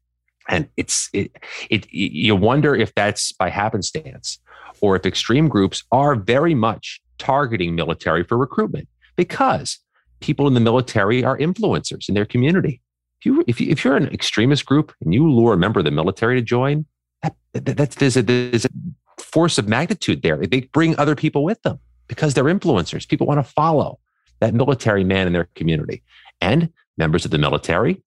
[0.49, 1.31] And it's it,
[1.71, 4.39] it you wonder if that's by happenstance
[4.81, 9.79] or if extreme groups are very much targeting military for recruitment because
[10.21, 12.81] people in the military are influencers in their community.
[13.21, 15.85] If you if, you, if you're an extremist group and you lure a member of
[15.85, 16.87] the military to join,
[17.23, 18.71] that, that, that's there's a, there's a
[19.21, 20.39] force of magnitude there.
[20.47, 23.09] They bring other people with them because they're influencers.
[23.09, 23.99] People want to follow
[24.41, 26.03] that military man in their community.
[26.41, 28.03] And members of the military,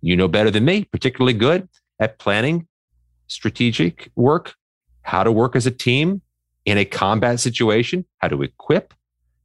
[0.00, 1.68] you know better than me, particularly good
[2.00, 2.66] at planning
[3.28, 4.54] strategic work,
[5.02, 6.22] how to work as a team
[6.64, 8.92] in a combat situation, how to equip,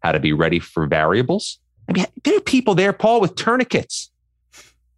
[0.01, 1.59] how to be ready for variables.
[1.87, 4.11] I mean, there are people there, Paul, with tourniquets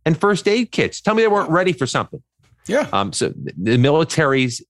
[0.05, 1.01] and first aid kits.
[1.01, 2.21] Tell me they weren't ready for something.
[2.67, 2.87] Yeah.
[2.93, 4.61] Um, so the military's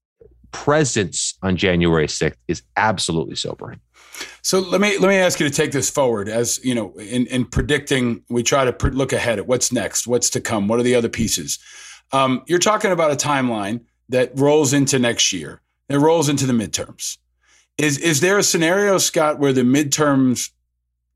[0.54, 3.82] presence on January 6th is absolutely sobering.
[4.42, 7.26] So let me let me ask you to take this forward as you know in,
[7.28, 10.84] in predicting we try to look ahead at what's next what's to come what are
[10.84, 11.60] the other pieces.
[12.12, 16.54] Um, you're talking about a timeline that rolls into next year it rolls into the
[16.54, 17.18] midterms.
[17.78, 20.52] Is is there a scenario Scott where the midterms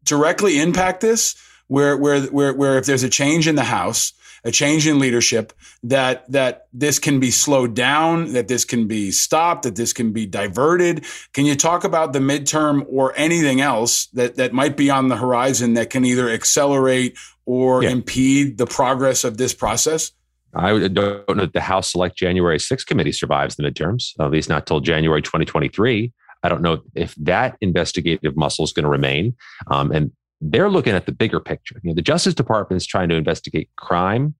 [0.03, 1.35] directly impact this?
[1.67, 4.13] Where where where where if there's a change in the house
[4.47, 5.51] a change in leadership,
[5.83, 10.13] that that this can be slowed down, that this can be stopped, that this can
[10.13, 11.05] be diverted.
[11.33, 15.17] Can you talk about the midterm or anything else that that might be on the
[15.17, 17.89] horizon that can either accelerate or yeah.
[17.89, 20.13] impede the progress of this process?
[20.55, 24.47] I don't know that the House Select January 6th committee survives the midterms, at least
[24.47, 26.13] not till January 2023.
[26.41, 29.35] I don't know if that investigative muscle is going to remain.
[29.67, 30.11] Um, and
[30.41, 31.79] they're looking at the bigger picture.
[31.83, 34.35] You know, the Justice Department is trying to investigate crime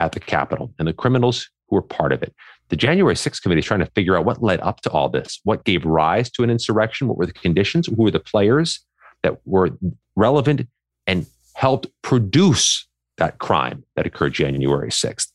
[0.00, 2.34] at the Capitol and the criminals who were part of it.
[2.68, 5.40] The January 6th committee is trying to figure out what led up to all this,
[5.44, 8.80] what gave rise to an insurrection, what were the conditions, who were the players
[9.22, 9.70] that were
[10.16, 10.68] relevant
[11.06, 15.32] and helped produce that crime that occurred January 6th.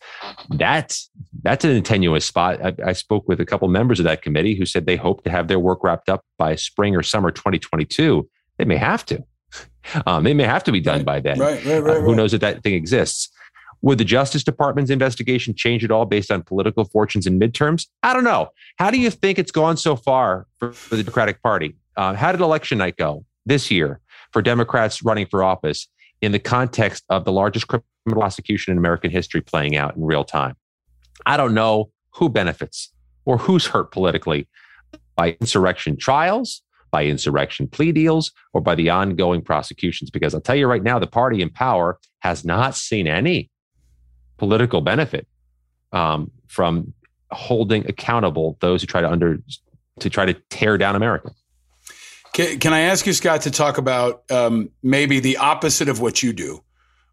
[0.49, 1.09] That's
[1.43, 2.63] that's an tenuous spot.
[2.63, 5.29] I, I, spoke with a couple members of that committee who said they hope to
[5.29, 8.27] have their work wrapped up by spring or summer 2022.
[8.57, 9.23] They may have to.
[10.07, 11.37] Um, they may have to be done by then.
[11.37, 13.29] Right, right, right, uh, who knows that that thing exists?
[13.81, 17.87] Would the Justice Department's investigation change at all based on political fortunes and midterms?
[18.01, 18.49] I don't know.
[18.79, 21.75] How do you think it's gone so far for, for the Democratic Party?
[21.97, 23.99] Uh, how did election night go this year
[24.31, 25.89] for Democrats running for office
[26.21, 30.23] in the context of the largest criminal prosecution in American history playing out in real
[30.23, 30.55] time?
[31.25, 32.91] I don't know who benefits
[33.25, 34.47] or who's hurt politically
[35.15, 36.61] by insurrection trials,
[36.93, 40.11] by insurrection plea deals, or by the ongoing prosecutions.
[40.11, 43.49] Because I'll tell you right now, the party in power has not seen any
[44.37, 45.27] political benefit
[45.91, 46.93] um, from
[47.31, 49.39] holding accountable those who try to under
[49.99, 51.31] to try to tear down America.
[52.33, 56.21] Can, can I ask you, Scott, to talk about um, maybe the opposite of what
[56.21, 56.63] you do,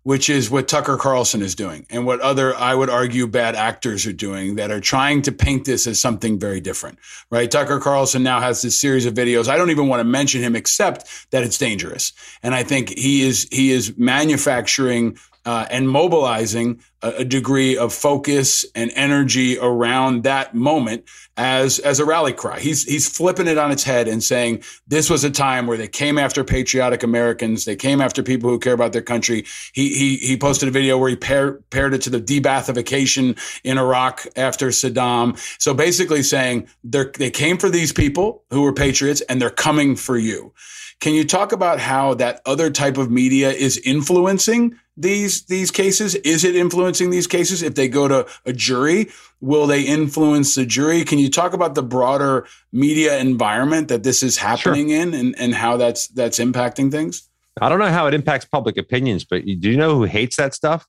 [0.03, 4.07] which is what Tucker Carlson is doing and what other, I would argue, bad actors
[4.07, 6.99] are doing that are trying to paint this as something very different,
[7.31, 7.51] right?
[7.51, 9.49] Tucker Carlson now has this series of videos.
[9.49, 12.13] I don't even want to mention him except that it's dangerous.
[12.43, 17.95] And I think he is, he is manufacturing uh, and mobilizing a, a, degree of
[17.95, 21.05] focus and energy around that moment
[21.39, 22.61] as as a rally cry.
[22.61, 25.89] He's he's flipping it on its head and saying this was a time where they
[25.89, 29.47] came after patriotic Americans, they came after people who care about their country.
[29.73, 33.79] He he he posted a video where he paired paired it to the de-Baathification in
[33.79, 35.39] Iraq after Saddam.
[35.59, 39.97] So basically saying they they came for these people who were patriots and they're coming
[39.97, 40.53] for you.
[41.01, 46.15] Can you talk about how that other type of media is influencing these these cases?
[46.17, 47.63] Is it influencing these cases?
[47.63, 49.09] If they go to a jury,
[49.41, 51.05] will they influence the jury?
[51.05, 55.01] Can you talk about the broader media environment that this is happening sure.
[55.01, 57.27] in and, and how that's that's impacting things?
[57.63, 60.55] I don't know how it impacts public opinions, but do you know who hates that
[60.55, 60.87] stuff?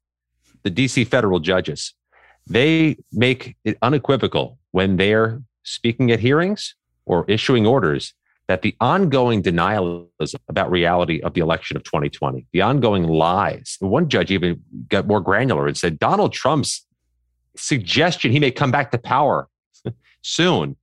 [0.64, 1.93] The DC federal judges.
[2.47, 8.14] They make it unequivocal when they're speaking at hearings or issuing orders
[8.51, 14.09] that the ongoing denialism about reality of the election of 2020, the ongoing lies, one
[14.09, 16.85] judge even got more granular and said Donald Trump's
[17.55, 19.47] suggestion he may come back to power
[20.21, 20.75] soon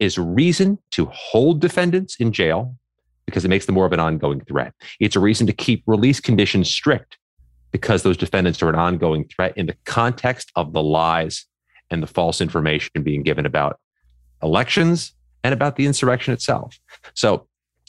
[0.00, 2.74] is reason to hold defendants in jail
[3.26, 4.74] because it makes them more of an ongoing threat.
[4.98, 7.16] It's a reason to keep release conditions strict
[7.70, 11.46] because those defendants are an ongoing threat in the context of the lies
[11.92, 13.78] and the false information being given about
[14.42, 15.12] elections
[15.44, 16.78] and about the insurrection itself.
[17.14, 17.46] So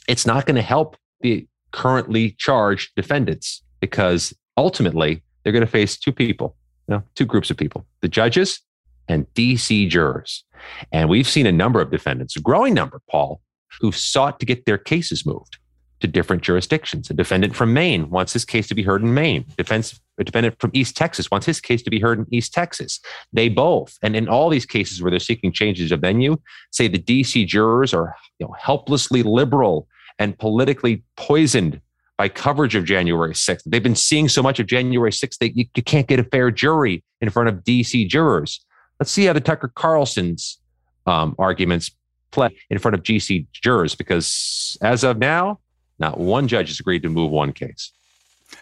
[0.08, 5.98] it's not going to help the currently charged defendants because ultimately they're going to face
[5.98, 6.56] two people,
[6.88, 8.60] you know, two groups of people the judges
[9.08, 10.44] and DC jurors.
[10.92, 13.40] And we've seen a number of defendants, a growing number, Paul,
[13.80, 15.58] who've sought to get their cases moved
[16.00, 17.10] to different jurisdictions.
[17.10, 19.44] A defendant from Maine wants his case to be heard in Maine.
[19.56, 23.00] Defense, a defendant from East Texas wants his case to be heard in East Texas.
[23.32, 26.36] They both, and in all these cases where they're seeking changes of venue,
[26.70, 31.80] say the DC jurors are you know, helplessly liberal and politically poisoned
[32.18, 33.62] by coverage of January 6th.
[33.64, 36.50] They've been seeing so much of January 6th that you, you can't get a fair
[36.50, 38.64] jury in front of DC jurors.
[39.00, 40.58] Let's see how the Tucker Carlson's
[41.06, 41.90] um, arguments
[42.30, 45.60] play in front of DC jurors, because as of now,
[45.98, 47.90] not one judge has agreed to move one case.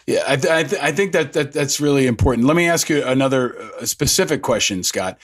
[0.09, 2.47] Yeah, I, th- I, th- I, think that, that that's really important.
[2.47, 5.19] Let me ask you another uh, specific question, Scott.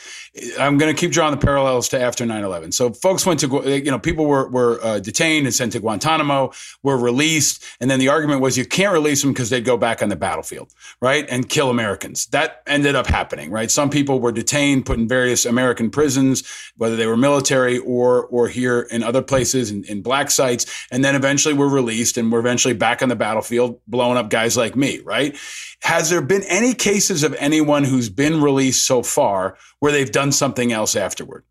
[0.59, 2.73] I'm going to keep drawing the parallels to after 9/11.
[2.73, 3.47] So, folks went to
[3.83, 6.51] you know people were were uh, detained and sent to Guantanamo,
[6.83, 10.03] were released, and then the argument was you can't release them because they'd go back
[10.03, 12.27] on the battlefield, right, and kill Americans.
[12.27, 13.71] That ended up happening, right?
[13.71, 16.43] Some people were detained, put in various American prisons,
[16.77, 21.03] whether they were military or or here in other places in, in black sites, and
[21.03, 24.75] then eventually were released and were eventually back on the battlefield, blowing up guys like
[24.75, 25.35] me, right?
[25.81, 30.31] Has there been any cases of anyone who's been released so far where they've done
[30.31, 31.43] something else afterward?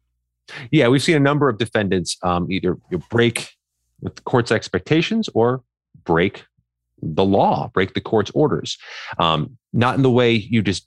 [0.70, 2.76] Yeah, we've seen a number of defendants um, either
[3.10, 3.54] break
[4.00, 5.62] with the court's expectations or
[6.04, 6.44] break
[7.02, 8.78] the law, break the court's orders.
[9.18, 10.86] Um, not in the way you just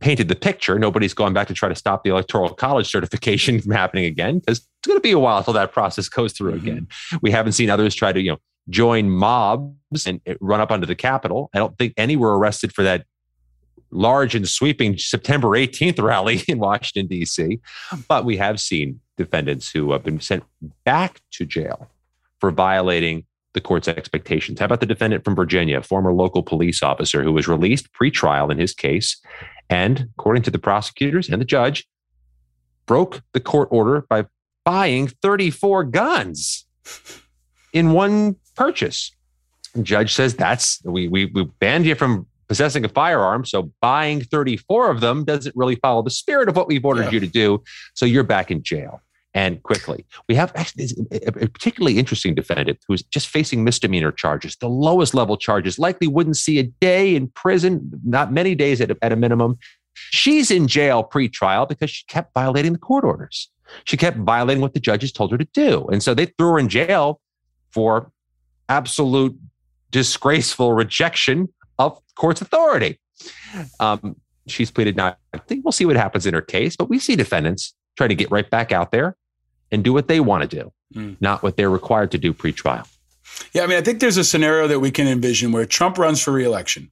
[0.00, 0.78] painted the picture.
[0.78, 4.58] Nobody's gone back to try to stop the electoral college certification from happening again because
[4.58, 6.66] it's going to be a while until that process goes through mm-hmm.
[6.66, 6.88] again.
[7.22, 8.38] We haven't seen others try to, you know,
[8.68, 11.50] join mobs and run up onto the Capitol.
[11.54, 13.06] I don't think any were arrested for that
[13.90, 17.60] large and sweeping September 18th rally in Washington, D.C.
[18.08, 20.44] But we have seen defendants who have been sent
[20.84, 21.88] back to jail
[22.38, 24.58] for violating the court's expectations.
[24.58, 28.50] How about the defendant from Virginia, a former local police officer who was released pre-trial
[28.50, 29.18] in his case,
[29.70, 31.88] and according to the prosecutors and the judge,
[32.84, 34.26] broke the court order by
[34.64, 36.66] buying 34 guns
[37.72, 39.12] in one purchase.
[39.74, 44.20] And judge says that's we, we we banned you from possessing a firearm, so buying
[44.20, 47.10] 34 of them doesn't really follow the spirit of what we've ordered yeah.
[47.10, 47.62] you to do.
[47.94, 49.00] So you're back in jail
[49.34, 50.06] and quickly.
[50.28, 55.36] We have actually a particularly interesting defendant who's just facing misdemeanor charges, the lowest level
[55.36, 59.16] charges, likely wouldn't see a day in prison, not many days at a, at a
[59.16, 59.58] minimum.
[59.92, 63.50] She's in jail pre-trial because she kept violating the court orders.
[63.84, 65.86] She kept violating what the judges told her to do.
[65.88, 67.20] And so they threw her in jail
[67.70, 68.10] for
[68.68, 69.36] absolute
[69.90, 71.48] disgraceful rejection
[71.78, 72.98] of court's authority.
[73.80, 75.18] Um, she's pleaded not.
[75.32, 78.14] I think we'll see what happens in her case, but we see defendants trying to
[78.14, 79.16] get right back out there
[79.72, 81.16] and do what they want to do, mm.
[81.20, 82.86] not what they're required to do pre-trial.
[83.52, 86.22] Yeah, I mean, I think there's a scenario that we can envision where Trump runs
[86.22, 86.90] for reelection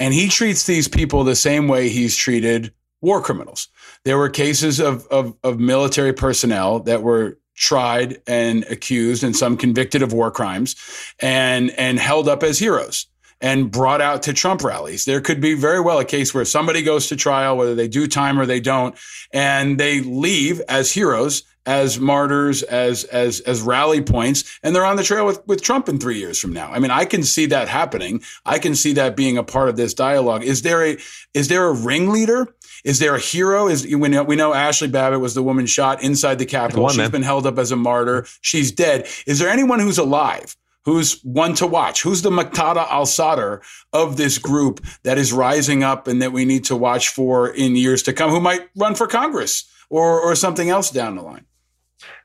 [0.00, 3.68] and he treats these people the same way he's treated war criminals.
[4.04, 9.56] There were cases of, of, of military personnel that were tried and accused and some
[9.56, 10.74] convicted of war crimes
[11.20, 13.06] and and held up as heroes
[13.42, 15.04] and brought out to Trump rallies.
[15.04, 18.06] There could be very well a case where somebody goes to trial, whether they do
[18.06, 18.96] time or they don't,
[19.32, 24.96] and they leave as heroes, as martyrs, as as as rally points, and they're on
[24.96, 26.70] the trail with, with Trump in three years from now.
[26.72, 28.22] I mean, I can see that happening.
[28.46, 30.44] I can see that being a part of this dialogue.
[30.44, 30.96] Is there a
[31.34, 32.54] is there a ringleader?
[32.84, 33.68] Is there a hero?
[33.68, 36.88] Is we know, we know Ashley Babbitt was the woman shot inside the Capitol.
[36.88, 37.10] She's man.
[37.10, 38.26] been held up as a martyr.
[38.40, 39.06] She's dead.
[39.26, 40.56] Is there anyone who's alive?
[40.84, 42.02] who's one to watch?
[42.02, 43.62] Who's the Muqtada al Sadr
[43.92, 47.76] of this group that is rising up and that we need to watch for in
[47.76, 51.44] years to come, who might run for Congress or, or something else down the line?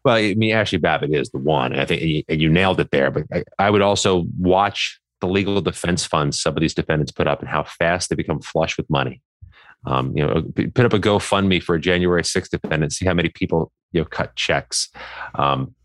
[0.04, 1.72] Well, I mean, Ashley Babbitt is the one.
[1.72, 3.12] and I think you, you nailed it there.
[3.12, 7.28] But I, I, would also watch the legal defense funds some of these defendants put
[7.28, 9.22] up and how fast they become flush with money.
[9.86, 13.30] Um, you know, put up a GoFundMe for a January 6th defendant, see how many
[13.30, 14.90] people you know cut checks.
[15.36, 15.76] Um,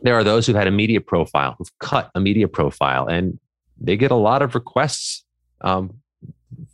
[0.00, 3.38] there are those who've had a media profile, who've cut a media profile, and
[3.80, 5.24] they get a lot of requests.
[5.60, 5.94] Um,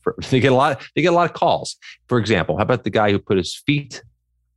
[0.03, 0.83] for, they get a lot.
[0.95, 1.77] They get a lot of calls.
[2.09, 4.03] For example, how about the guy who put his feet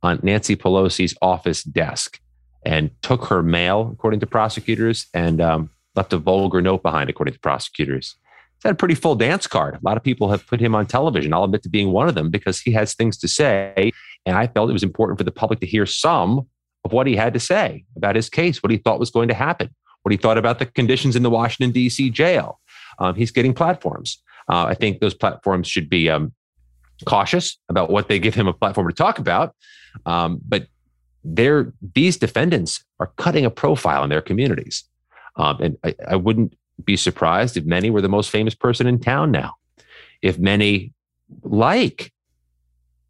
[0.02, 2.20] on Nancy Pelosi's office desk
[2.64, 7.34] and took her mail, according to prosecutors, and um, left a vulgar note behind, according
[7.34, 8.16] to prosecutors.
[8.64, 9.74] Had a pretty full dance card.
[9.74, 11.34] A lot of people have put him on television.
[11.34, 13.92] I'll admit to being one of them because he has things to say,
[14.24, 16.46] and I felt it was important for the public to hear some
[16.84, 19.34] of what he had to say about his case, what he thought was going to
[19.34, 19.68] happen,
[20.02, 22.08] what he thought about the conditions in the Washington, D.C.
[22.08, 22.58] jail.
[22.98, 24.22] Um, he's getting platforms.
[24.48, 26.32] Uh, I think those platforms should be um,
[27.06, 29.54] cautious about what they give him a platform to talk about.
[30.06, 30.68] Um, but
[31.24, 34.84] these defendants are cutting a profile in their communities.
[35.36, 38.98] Um, and I, I wouldn't be surprised if many were the most famous person in
[38.98, 39.54] town now,
[40.22, 40.92] if many
[41.42, 42.12] like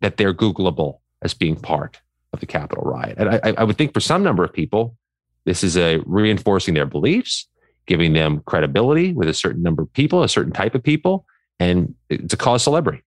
[0.00, 2.00] that they're Googleable as being part
[2.32, 3.16] of the Capitol riot.
[3.18, 4.96] And I, I would think for some number of people,
[5.44, 7.48] this is a reinforcing their beliefs,
[7.86, 11.24] giving them credibility with a certain number of people, a certain type of people,
[11.58, 13.02] and it's a cause celebrity.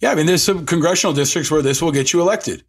[0.00, 2.64] Yeah, I mean, there's some congressional districts where this will get you elected.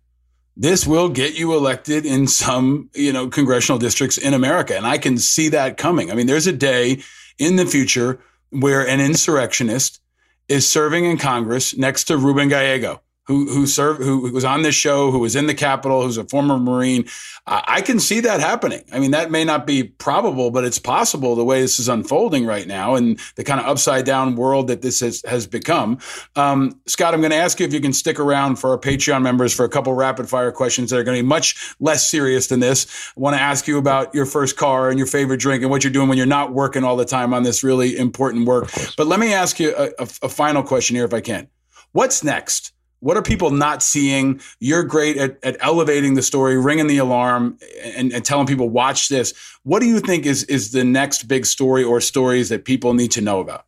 [0.57, 4.97] This will get you elected in some, you know, congressional districts in America, and I
[4.97, 6.11] can see that coming.
[6.11, 7.01] I mean, there's a day
[7.37, 10.01] in the future where an insurrectionist
[10.47, 13.01] is serving in Congress next to Ruben Gallego
[13.31, 16.25] who who served who was on this show, who was in the Capitol, who's a
[16.25, 17.05] former Marine.
[17.47, 18.83] I can see that happening.
[18.93, 22.45] I mean, that may not be probable, but it's possible the way this is unfolding
[22.45, 25.97] right now and the kind of upside down world that this has, has become.
[26.35, 29.23] Um, Scott, I'm going to ask you if you can stick around for our Patreon
[29.23, 32.47] members for a couple rapid fire questions that are going to be much less serious
[32.47, 33.11] than this.
[33.17, 35.83] I want to ask you about your first car and your favorite drink and what
[35.83, 38.69] you're doing when you're not working all the time on this really important work.
[38.97, 41.47] But let me ask you a, a, a final question here, if I can.
[41.91, 42.71] What's next?
[43.01, 44.39] What are people not seeing?
[44.59, 49.09] You're great at, at elevating the story, ringing the alarm, and, and, telling people, watch
[49.09, 49.33] this.
[49.63, 53.11] What do you think is, is the next big story or stories that people need
[53.11, 53.65] to know about?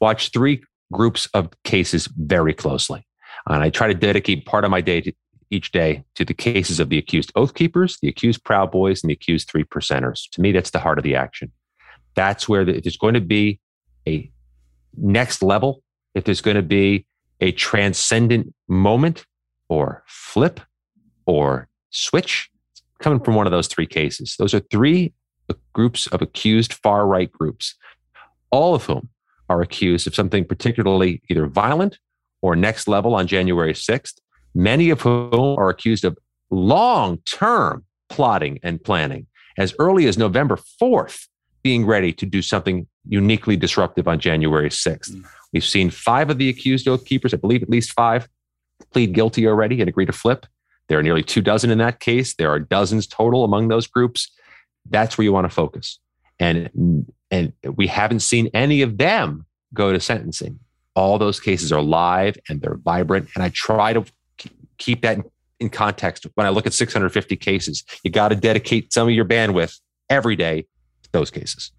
[0.00, 0.62] Watch three
[0.92, 3.06] groups of cases very closely.
[3.46, 5.12] And I try to dedicate part of my day to,
[5.50, 9.10] each day to the cases of the accused oath keepers, the accused proud boys, and
[9.10, 10.28] the accused three percenters.
[10.32, 11.52] To me, that's the heart of the action.
[12.14, 13.60] That's where the, if there's going to be
[14.08, 14.30] a
[14.96, 15.82] next level,
[16.14, 17.06] if there's going to be
[17.40, 19.24] a transcendent moment
[19.68, 20.60] or flip
[21.26, 22.50] or switch
[23.00, 24.36] coming from one of those three cases.
[24.38, 25.14] Those are three
[25.72, 27.74] groups of accused far right groups,
[28.50, 29.08] all of whom
[29.48, 31.98] are accused of something particularly either violent
[32.42, 34.14] or next level on January 6th,
[34.54, 36.16] many of whom are accused of
[36.50, 39.26] long term plotting and planning
[39.58, 41.26] as early as November 4th,
[41.62, 45.10] being ready to do something uniquely disruptive on January 6th.
[45.10, 45.24] Mm.
[45.52, 48.28] We've seen five of the accused oath keepers, I believe at least five,
[48.92, 50.46] plead guilty already and agree to flip.
[50.88, 52.34] There are nearly two dozen in that case.
[52.34, 54.30] There are dozens total among those groups.
[54.88, 55.98] That's where you want to focus.
[56.38, 60.58] And, and we haven't seen any of them go to sentencing.
[60.94, 63.28] All those cases are live and they're vibrant.
[63.34, 64.04] And I try to
[64.78, 65.18] keep that
[65.60, 67.84] in context when I look at 650 cases.
[68.02, 69.78] You got to dedicate some of your bandwidth
[70.08, 70.62] every day
[71.02, 71.70] to those cases.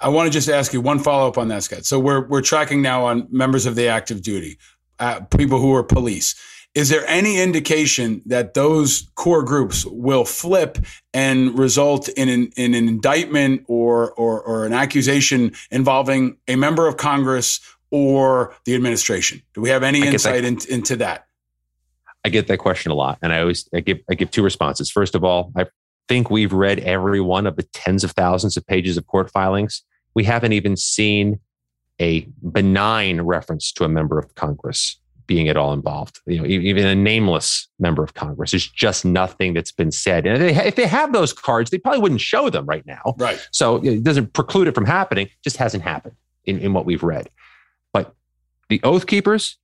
[0.00, 1.84] I want to just ask you one follow up on that, Scott.
[1.84, 4.58] So we're we're tracking now on members of the active duty,
[4.98, 6.34] uh, people who are police.
[6.74, 10.78] Is there any indication that those core groups will flip
[11.12, 16.86] and result in an, in an indictment or, or, or an accusation involving a member
[16.86, 17.58] of Congress
[17.90, 19.42] or the administration?
[19.52, 21.26] Do we have any insight in, into that?
[22.24, 24.90] I get that question a lot, and I always I give I give two responses.
[24.90, 25.66] First of all, I
[26.06, 29.82] think we've read every one of the tens of thousands of pages of court filings.
[30.14, 31.40] We haven't even seen
[32.00, 36.18] a benign reference to a member of Congress being at all involved.
[36.26, 38.50] You know, even a nameless member of Congress.
[38.50, 40.26] There's just nothing that's been said.
[40.26, 43.14] And if they have those cards, they probably wouldn't show them right now.
[43.16, 43.38] Right.
[43.52, 45.28] So it doesn't preclude it from happening.
[45.44, 46.16] Just hasn't happened
[46.46, 47.30] in, in what we've read.
[47.92, 48.12] But
[48.68, 49.56] the Oath Keepers,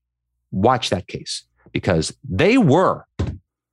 [0.53, 1.43] watch that case
[1.73, 3.07] because they were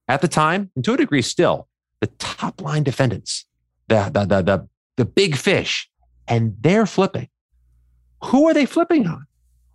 [0.08, 1.68] at the time, and to a degree still,
[2.00, 3.46] the top line defendants,
[3.88, 4.68] the the the the,
[4.98, 5.90] the big fish,
[6.28, 7.30] and they're flipping.
[8.26, 9.26] Who are they flipping on?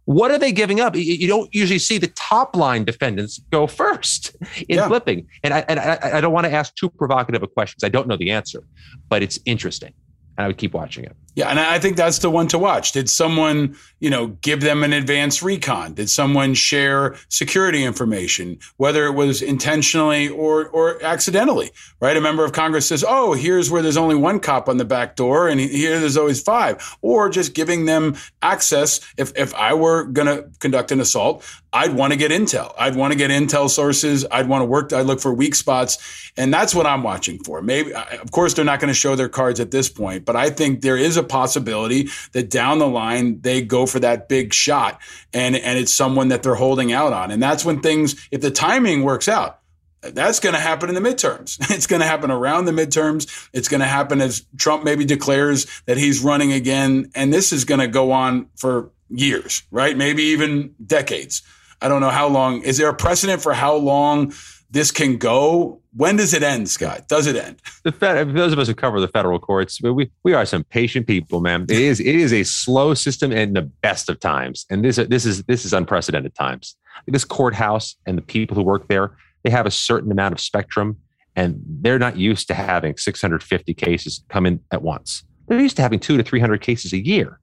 [0.06, 0.96] What are they giving up?
[0.96, 4.34] You don't usually see the top line defendants go first
[4.66, 4.88] in yeah.
[4.88, 5.26] flipping.
[5.44, 7.90] And I, and I, I don't want to ask too provocative a question because I
[7.90, 8.64] don't know the answer,
[9.10, 9.92] but it's interesting.
[10.38, 11.14] And I would keep watching it.
[11.34, 12.92] Yeah, and I think that's the one to watch.
[12.92, 15.94] Did someone, you know, give them an advanced recon?
[15.94, 21.70] Did someone share security information, whether it was intentionally or or accidentally?
[22.00, 22.16] Right?
[22.16, 25.16] A member of Congress says, "Oh, here's where there's only one cop on the back
[25.16, 26.96] door, and here there's always five.
[27.02, 29.00] Or just giving them access.
[29.16, 32.72] If if I were going to conduct an assault, I'd want to get intel.
[32.78, 34.24] I'd want to get intel sources.
[34.30, 34.92] I'd want to work.
[34.92, 35.98] I'd look for weak spots,
[36.36, 37.60] and that's what I'm watching for.
[37.60, 40.50] Maybe, of course, they're not going to show their cards at this point, but I
[40.50, 45.01] think there is a possibility that down the line they go for that big shot
[45.32, 47.31] and and it's someone that they're holding out on.
[47.31, 49.60] And that's when things if the timing works out,
[50.01, 51.59] that's going to happen in the midterms.
[51.74, 53.48] It's going to happen around the midterms.
[53.52, 57.65] It's going to happen as Trump maybe declares that he's running again and this is
[57.65, 59.97] going to go on for years, right?
[59.97, 61.43] Maybe even decades.
[61.81, 62.62] I don't know how long.
[62.62, 64.32] Is there a precedent for how long
[64.70, 65.81] this can go?
[65.95, 67.09] When does it end, Scott?
[67.09, 67.61] Does it end?
[67.85, 71.07] The Fed, those of us who cover the federal courts, we we are some patient
[71.07, 71.62] people, man.
[71.65, 75.24] It is it is a slow system in the best of times, and this this
[75.24, 76.77] is this is unprecedented times.
[77.07, 80.97] This courthouse and the people who work there, they have a certain amount of spectrum,
[81.35, 85.24] and they're not used to having 650 cases come in at once.
[85.47, 87.40] They're used to having two to 300 cases a year.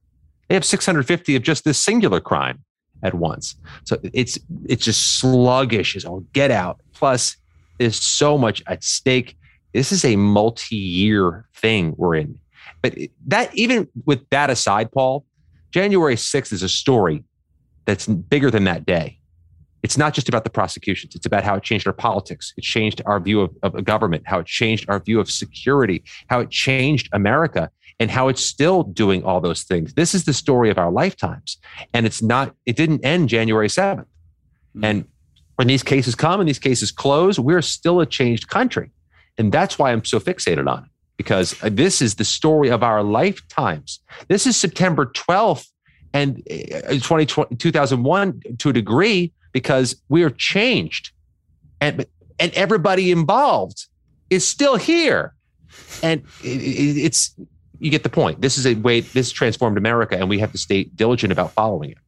[0.48, 2.62] They have 650 of just this singular crime
[3.02, 3.56] at once.
[3.84, 6.80] So it's it's just sluggish as all get out.
[6.92, 7.36] Plus,
[7.78, 9.36] there's so much at stake.
[9.72, 12.38] This is a multi-year thing we're in.
[12.82, 12.94] But
[13.26, 15.24] that even with that aside, Paul,
[15.70, 17.24] January 6th is a story
[17.84, 19.18] that's bigger than that day.
[19.82, 21.14] It's not just about the prosecutions.
[21.14, 22.52] It's about how it changed our politics.
[22.56, 26.40] It changed our view of, of government, how it changed our view of security, how
[26.40, 29.94] it changed America and how it's still doing all those things.
[29.94, 31.58] This is the story of our lifetimes.
[31.94, 34.00] And it's not, it didn't end January 7th.
[34.00, 34.84] Mm-hmm.
[34.84, 35.04] And
[35.56, 38.90] when these cases come and these cases close, we're still a changed country.
[39.38, 43.02] And that's why I'm so fixated on it, because this is the story of our
[43.02, 44.00] lifetimes.
[44.28, 45.66] This is September 12th
[46.12, 51.12] and 2020, uh, 2001 to a degree, because we are changed.
[51.80, 52.04] And,
[52.38, 53.86] and everybody involved
[54.28, 55.32] is still here.
[56.02, 57.34] And it's
[57.78, 58.42] you get the point.
[58.42, 61.92] This is a way this transformed America, and we have to stay diligent about following
[61.92, 61.98] it.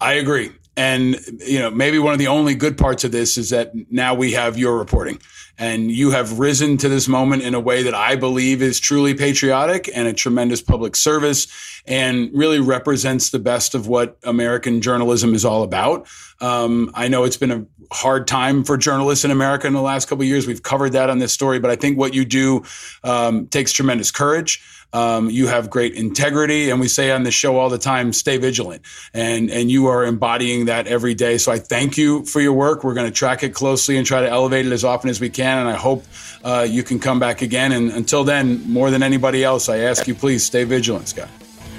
[0.00, 0.50] I agree.
[0.76, 4.14] And you know, maybe one of the only good parts of this is that now
[4.14, 5.20] we have your reporting,
[5.56, 9.14] and you have risen to this moment in a way that I believe is truly
[9.14, 11.46] patriotic and a tremendous public service,
[11.86, 16.08] and really represents the best of what American journalism is all about.
[16.40, 20.08] Um, I know it's been a hard time for journalists in America in the last
[20.08, 20.46] couple of years.
[20.46, 22.64] We've covered that on this story, but I think what you do
[23.04, 24.60] um, takes tremendous courage.
[24.94, 28.36] Um, you have great integrity, and we say on the show all the time, stay
[28.36, 31.36] vigilant, and and you are embodying that every day.
[31.36, 32.84] So I thank you for your work.
[32.84, 35.30] We're going to track it closely and try to elevate it as often as we
[35.30, 36.04] can, and I hope
[36.44, 37.72] uh, you can come back again.
[37.72, 41.28] And until then, more than anybody else, I ask you please stay vigilant, Scott.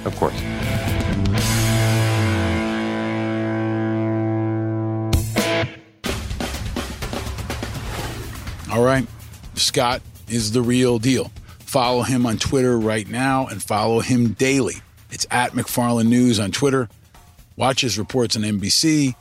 [0.04, 0.34] Of course.
[8.70, 9.06] All right,
[9.54, 11.30] Scott is the real deal.
[11.66, 14.76] Follow him on Twitter right now and follow him daily.
[15.10, 16.88] It's at MacFarlane News on Twitter.
[17.56, 19.14] Watch his reports on NBC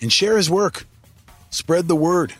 [0.00, 0.86] and share his work.
[1.50, 2.34] Spread the word.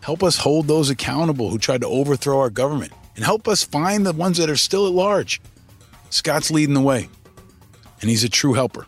[0.00, 4.06] Help us hold those accountable who tried to overthrow our government and help us find
[4.06, 5.40] the ones that are still at large.
[6.10, 7.08] Scott's leading the way,
[8.00, 8.86] and he's a true helper.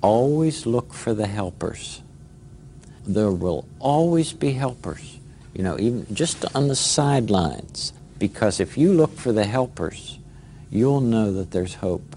[0.00, 2.02] Always look for the helpers.
[3.06, 5.18] There will always be helpers,
[5.52, 7.92] you know, even just on the sidelines.
[8.18, 10.18] Because if you look for the helpers,
[10.70, 12.16] you'll know that there's hope.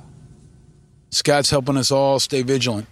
[1.09, 2.87] Scott's helping us all stay vigilant.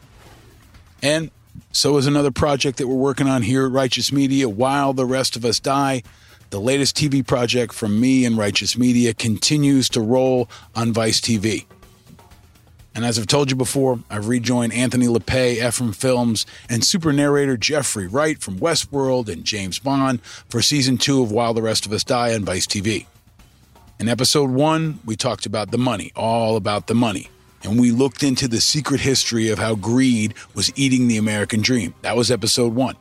[1.02, 1.32] And
[1.72, 5.36] so is another project that we're working on here at Righteous Media, While the Rest
[5.36, 6.03] of Us Die.
[6.52, 11.65] The latest TV project from me and Righteous Media continues to roll on Vice TV.
[12.96, 17.58] And as I've told you before, I've rejoined Anthony Lappé, Ephraim Films, and super narrator
[17.58, 21.92] Jeffrey Wright from Westworld and James Bond for season two of While the Rest of
[21.92, 23.06] Us Die on Vice TV.
[24.00, 27.30] In episode one, we talked about the money, all about the money.
[27.64, 31.96] And we looked into the secret history of how greed was eating the American dream.
[32.02, 32.96] That was episode one.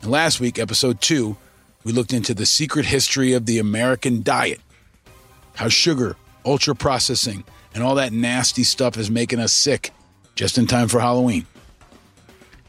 [0.00, 1.36] And last week, episode two,
[1.84, 4.60] we looked into the secret history of the American diet,
[5.56, 7.44] how sugar, ultra processing,
[7.74, 9.92] and all that nasty stuff is making us sick
[10.34, 11.46] just in time for Halloween.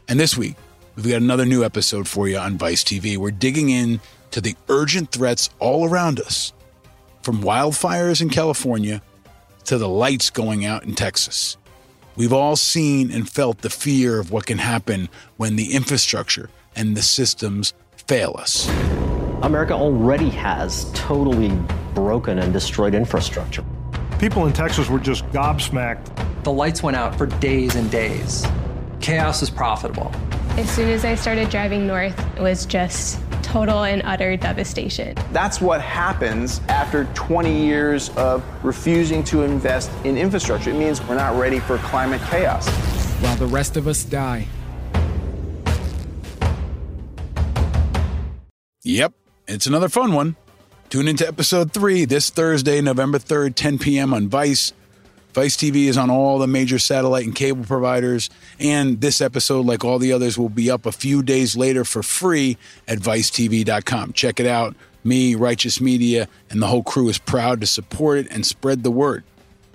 [0.08, 0.56] And this week,
[0.96, 3.16] we've got another new episode for you on Vice TV.
[3.16, 4.00] We're digging in
[4.32, 6.52] to the urgent threats all around us,
[7.22, 9.02] from wildfires in California
[9.64, 11.56] to the lights going out in Texas.
[12.16, 16.96] We've all seen and felt the fear of what can happen when the infrastructure and
[16.96, 18.68] the systems fail us.
[19.42, 21.50] America already has totally
[21.94, 23.64] broken and destroyed infrastructure.
[24.20, 26.10] People in Texas were just gobsmacked.
[26.44, 28.46] The lights went out for days and days.
[29.00, 30.12] Chaos is profitable.
[30.50, 35.16] As soon as I started driving north, it was just total and utter devastation.
[35.32, 40.70] That's what happens after 20 years of refusing to invest in infrastructure.
[40.70, 42.68] It means we're not ready for climate chaos.
[43.20, 44.46] While the rest of us die.
[48.84, 49.14] Yep,
[49.52, 50.36] it's another fun one.
[50.88, 54.14] Tune into episode three this Thursday, November 3rd, 10 p.m.
[54.14, 54.72] on Vice.
[55.32, 58.28] Vice TV is on all the major satellite and cable providers.
[58.58, 62.02] And this episode, like all the others, will be up a few days later for
[62.02, 64.12] free at vicetv.com.
[64.12, 64.74] Check it out.
[65.04, 68.90] Me, Righteous Media, and the whole crew is proud to support it and spread the
[68.90, 69.24] word.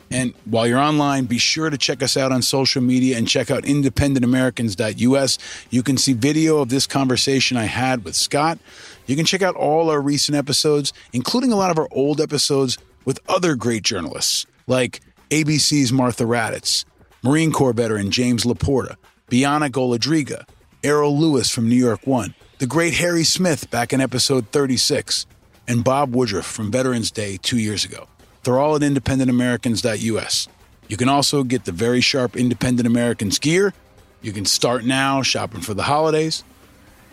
[0.09, 3.51] And while you're online, be sure to check us out on social media and check
[3.51, 5.37] out independentamericans.us.
[5.69, 8.57] You can see video of this conversation I had with Scott.
[9.07, 12.77] You can check out all our recent episodes, including a lot of our old episodes
[13.05, 16.83] with other great journalists like ABC's Martha Raddatz,
[17.23, 18.95] Marine Corps veteran James LaPorta,
[19.29, 20.45] Bianna Golodryga,
[20.83, 25.25] Errol Louis from New York One, the great Harry Smith back in episode 36,
[25.67, 28.07] and Bob Woodruff from Veterans Day two years ago.
[28.43, 30.47] They're all at independentamericans.us.
[30.87, 33.73] You can also get the very sharp Independent Americans gear.
[34.21, 36.43] You can start now shopping for the holidays.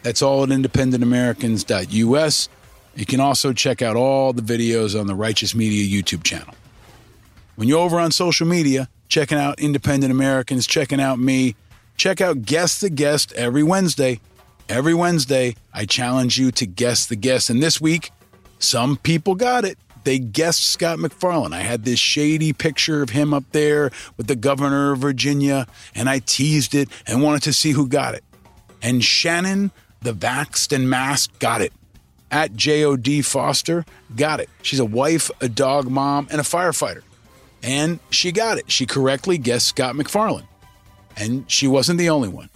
[0.04, 2.48] That's all at independentamericans.us.
[2.94, 6.54] You can also check out all the videos on the Righteous Media YouTube channel.
[7.56, 11.56] When you're over on social media, checking out Independent Americans, checking out me,
[11.96, 14.20] check out Guess the Guest every Wednesday.
[14.68, 17.48] Every Wednesday, I challenge you to guess the guest.
[17.48, 18.10] And this week,
[18.58, 19.78] some people got it.
[20.04, 21.54] They guessed Scott MacFarlane.
[21.54, 26.10] I had this shady picture of him up there with the governor of Virginia, and
[26.10, 28.22] I teased it and wanted to see who got it.
[28.82, 29.70] And Shannon,
[30.04, 31.72] the vaxxed and masked, got it.
[32.30, 34.48] At JOD Foster, got it.
[34.62, 37.02] She's a wife, a dog mom, and a firefighter.
[37.62, 38.70] And she got it.
[38.70, 40.46] She correctly guessed Scott MacFarlane.
[41.16, 42.50] And she wasn't the only one.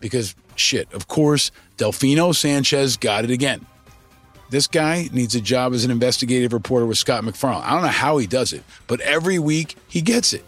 [0.00, 3.66] Because, shit, of course, Delfino Sanchez got it again.
[4.50, 7.64] This guy needs a job as an investigative reporter with Scott MacFarlane.
[7.64, 10.44] I don't know how he does it, but every week he gets it.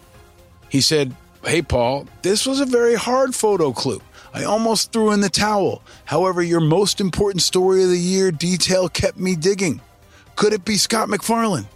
[0.69, 4.01] He said, Hey, Paul, this was a very hard photo clue.
[4.35, 5.81] I almost threw in the towel.
[6.03, 9.79] However, your most important story of the year detail kept me digging.
[10.35, 11.67] Could it be Scott MacFarlane?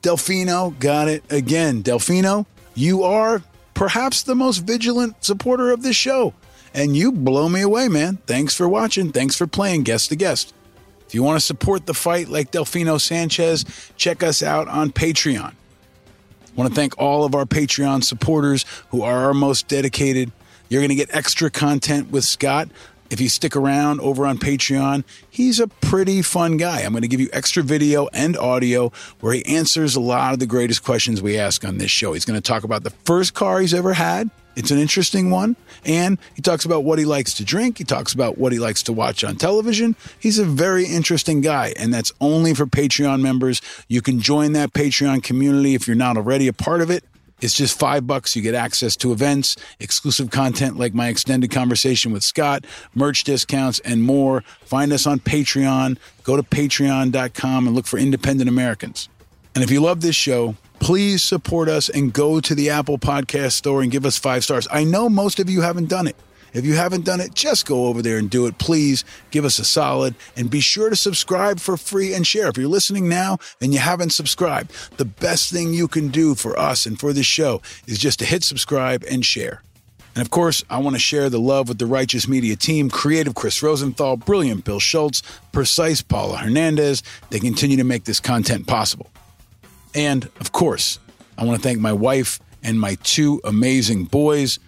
[0.00, 1.82] Delfino got it again.
[1.82, 3.42] Delfino, you are
[3.74, 6.32] perhaps the most vigilant supporter of this show.
[6.72, 8.16] And you blow me away, man.
[8.26, 9.12] Thanks for watching.
[9.12, 10.54] Thanks for playing Guess the Guest.
[11.06, 13.64] If you want to support the fight like Delfino Sanchez,
[13.96, 15.52] check us out on Patreon.
[15.52, 20.32] I want to thank all of our Patreon supporters who are our most dedicated.
[20.74, 22.68] You're going to get extra content with Scott.
[23.08, 26.80] If you stick around over on Patreon, he's a pretty fun guy.
[26.80, 28.90] I'm going to give you extra video and audio
[29.20, 32.12] where he answers a lot of the greatest questions we ask on this show.
[32.12, 34.30] He's going to talk about the first car he's ever had.
[34.56, 35.54] It's an interesting one.
[35.84, 37.78] And he talks about what he likes to drink.
[37.78, 39.94] He talks about what he likes to watch on television.
[40.18, 43.62] He's a very interesting guy, and that's only for Patreon members.
[43.86, 47.04] You can join that Patreon community if you're not already a part of it.
[47.40, 48.34] It's just five bucks.
[48.36, 53.80] You get access to events, exclusive content like my extended conversation with Scott, merch discounts,
[53.80, 54.42] and more.
[54.64, 55.98] Find us on Patreon.
[56.22, 59.08] Go to patreon.com and look for Independent Americans.
[59.54, 63.52] And if you love this show, please support us and go to the Apple Podcast
[63.52, 64.66] Store and give us five stars.
[64.70, 66.16] I know most of you haven't done it.
[66.54, 68.58] If you haven't done it, just go over there and do it.
[68.58, 72.48] Please give us a solid and be sure to subscribe for free and share.
[72.48, 76.58] If you're listening now and you haven't subscribed, the best thing you can do for
[76.58, 79.62] us and for this show is just to hit subscribe and share.
[80.14, 83.34] And of course, I want to share the love with the Righteous Media team, creative
[83.34, 87.02] Chris Rosenthal, brilliant Bill Schultz, precise Paula Hernandez.
[87.30, 89.10] They continue to make this content possible.
[89.92, 91.00] And of course,
[91.36, 94.60] I want to thank my wife and my two amazing boys.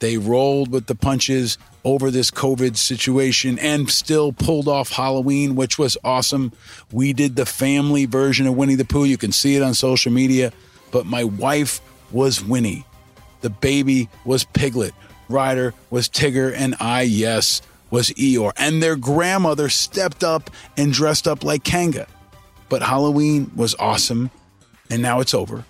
[0.00, 5.78] They rolled with the punches over this COVID situation and still pulled off Halloween, which
[5.78, 6.52] was awesome.
[6.92, 9.04] We did the family version of Winnie the Pooh.
[9.04, 10.52] You can see it on social media.
[10.90, 11.80] But my wife
[12.10, 12.84] was Winnie.
[13.40, 14.94] The baby was Piglet.
[15.28, 16.54] Ryder was Tigger.
[16.54, 18.52] And I, yes, was Eeyore.
[18.56, 22.06] And their grandmother stepped up and dressed up like Kanga.
[22.68, 24.30] But Halloween was awesome
[24.90, 25.64] and now it's over.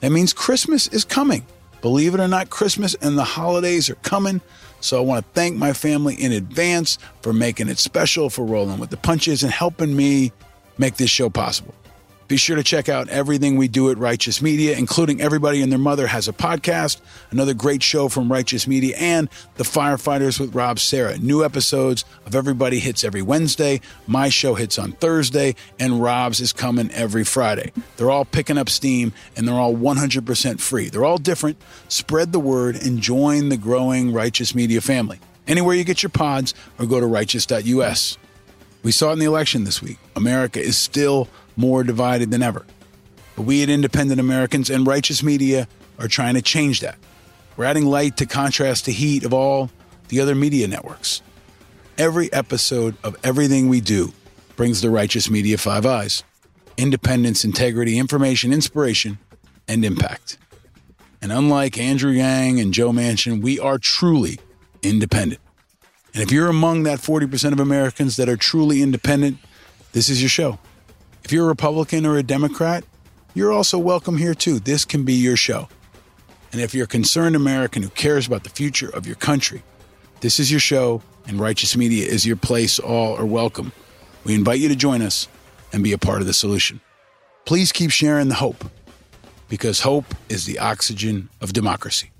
[0.00, 1.44] That means Christmas is coming.
[1.82, 4.40] Believe it or not, Christmas and the holidays are coming.
[4.80, 8.78] So I want to thank my family in advance for making it special, for rolling
[8.78, 10.32] with the punches, and helping me
[10.78, 11.74] make this show possible.
[12.30, 15.80] Be sure to check out everything we do at Righteous Media, including Everybody and Their
[15.80, 17.00] Mother has a podcast,
[17.32, 21.18] another great show from Righteous Media, and The Firefighters with Rob Sarah.
[21.18, 23.80] New episodes of Everybody hits every Wednesday.
[24.06, 27.72] My show hits on Thursday, and Rob's is coming every Friday.
[27.96, 30.88] They're all picking up steam, and they're all 100% free.
[30.88, 31.56] They're all different.
[31.88, 35.18] Spread the word and join the growing Righteous Media family.
[35.48, 38.18] Anywhere you get your pods, or go to righteous.us.
[38.84, 39.98] We saw it in the election this week.
[40.14, 42.64] America is still more divided than ever.
[43.36, 45.68] But we at Independent Americans and Righteous Media
[45.98, 46.98] are trying to change that.
[47.56, 49.70] We're adding light to contrast the heat of all
[50.08, 51.22] the other media networks.
[51.98, 54.12] Every episode of everything we do
[54.56, 56.24] brings the Righteous Media five eyes
[56.76, 59.18] independence, integrity, information, inspiration,
[59.68, 60.38] and impact.
[61.20, 64.38] And unlike Andrew Yang and Joe Manchin, we are truly
[64.82, 65.40] independent.
[66.14, 69.38] And if you're among that 40% of Americans that are truly independent,
[69.92, 70.58] this is your show.
[71.24, 72.84] If you're a Republican or a Democrat,
[73.34, 74.58] you're also welcome here too.
[74.58, 75.68] This can be your show.
[76.52, 79.62] And if you're a concerned American who cares about the future of your country,
[80.20, 82.78] this is your show, and Righteous Media is your place.
[82.78, 83.72] All are welcome.
[84.24, 85.28] We invite you to join us
[85.72, 86.80] and be a part of the solution.
[87.44, 88.64] Please keep sharing the hope,
[89.48, 92.10] because hope is the oxygen of democracy.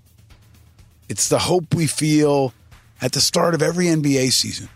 [1.08, 2.54] It's the hope we feel
[3.02, 4.68] at the start of every NBA season,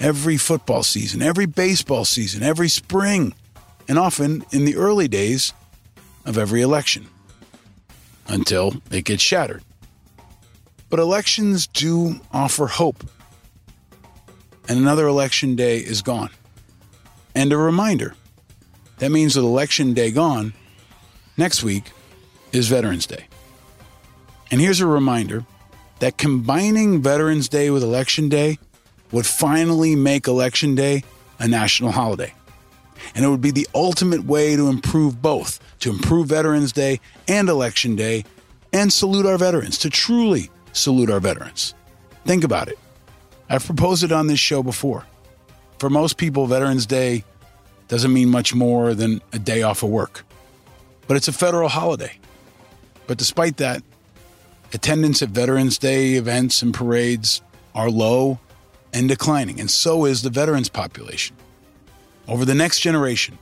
[0.00, 3.34] every football season, every baseball season, every spring
[3.88, 5.52] and often in the early days
[6.24, 7.08] of every election
[8.28, 9.64] until it gets shattered.
[10.90, 13.04] But elections do offer hope.
[14.68, 16.30] And another election day is gone.
[17.34, 18.14] And a reminder
[18.98, 20.52] that means with election day gone,
[21.36, 21.92] next week
[22.52, 23.26] is Veterans Day.
[24.50, 25.44] And here's a reminder
[26.00, 28.58] that combining Veterans Day with Election Day
[29.12, 31.02] would finally make Election Day
[31.38, 32.32] a national holiday.
[33.14, 37.48] And it would be the ultimate way to improve both, to improve Veterans Day and
[37.48, 38.24] Election Day,
[38.72, 41.74] and salute our veterans, to truly salute our veterans.
[42.24, 42.78] Think about it.
[43.48, 45.06] I've proposed it on this show before.
[45.78, 47.24] For most people, Veterans Day
[47.88, 50.24] doesn't mean much more than a day off of work,
[51.06, 52.18] but it's a federal holiday.
[53.06, 53.82] But despite that,
[54.74, 57.40] attendance at Veterans Day events and parades
[57.74, 58.38] are low
[58.92, 61.36] and declining, and so is the veterans population.
[62.28, 63.38] Over the next generation,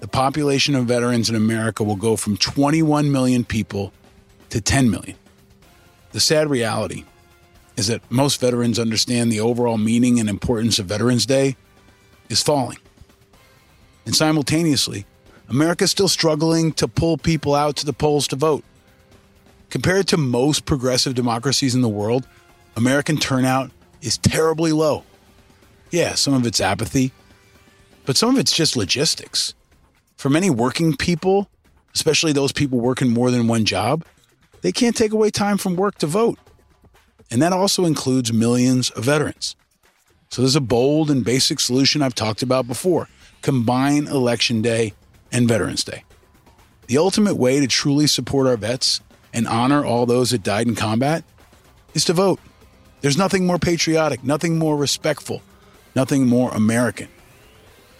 [0.00, 3.92] the population of veterans in America will go from 21 million people
[4.48, 5.16] to 10 million.
[6.12, 7.04] The sad reality
[7.76, 11.56] is that most veterans understand the overall meaning and importance of Veterans Day
[12.30, 12.78] is falling.
[14.06, 15.04] And simultaneously,
[15.48, 18.64] America is still struggling to pull people out to the polls to vote.
[19.68, 22.26] Compared to most progressive democracies in the world,
[22.76, 25.04] American turnout is terribly low.
[25.90, 27.12] Yeah, some of it's apathy,
[28.04, 29.54] but some of it's just logistics.
[30.16, 31.48] For many working people,
[31.94, 34.04] especially those people working more than one job,
[34.62, 36.38] they can't take away time from work to vote.
[37.30, 39.56] And that also includes millions of veterans.
[40.30, 43.08] So there's a bold and basic solution I've talked about before
[43.42, 44.94] combine Election Day
[45.32, 46.04] and Veterans Day.
[46.86, 49.00] The ultimate way to truly support our vets
[49.32, 51.24] and honor all those that died in combat
[51.94, 52.38] is to vote.
[53.00, 55.42] There's nothing more patriotic, nothing more respectful,
[55.96, 57.08] nothing more American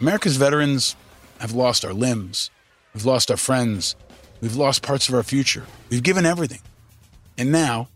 [0.03, 0.97] America's veterans
[1.41, 2.51] have lost our limbs,
[2.93, 3.97] we've lost our friends,
[4.43, 5.65] We've lost parts of our future.
[5.89, 6.61] We've given everything.
[7.39, 7.89] And now,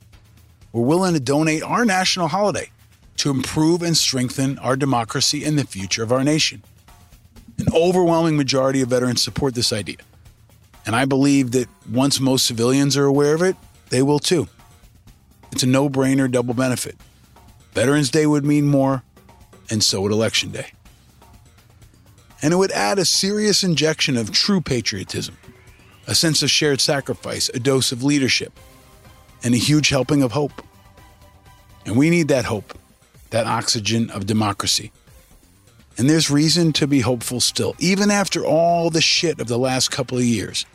[0.72, 2.70] we're willing to donate our national holiday
[3.16, 6.62] to improve and strengthen our democracy and the future of our nation.
[7.58, 9.96] An overwhelming majority of veterans support this idea.
[10.86, 13.56] And I believe that once most civilians are aware of it,
[13.90, 14.46] they will too.
[15.50, 16.96] It's a no brainer double benefit.
[17.72, 19.02] Veterans Day would mean more,
[19.68, 20.75] and so would Election Day.
[22.42, 25.36] And it would add a serious injection of true patriotism,
[26.06, 28.52] a sense of shared sacrifice, a dose of leadership,
[29.42, 30.62] and a huge helping of hope.
[31.84, 32.76] And we need that hope,
[33.30, 34.92] that oxygen of democracy.
[35.98, 39.90] And there's reason to be hopeful still, even after all the shit of the last
[39.90, 40.66] couple of years.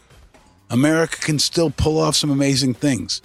[0.69, 3.21] America can still pull off some amazing things,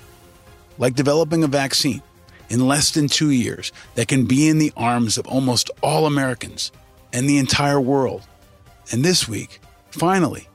[0.79, 2.03] like developing a vaccine
[2.49, 6.71] in less than two years that can be in the arms of almost all Americans
[7.17, 8.23] and the entire world.
[8.93, 9.61] And this week,
[9.91, 10.47] finally,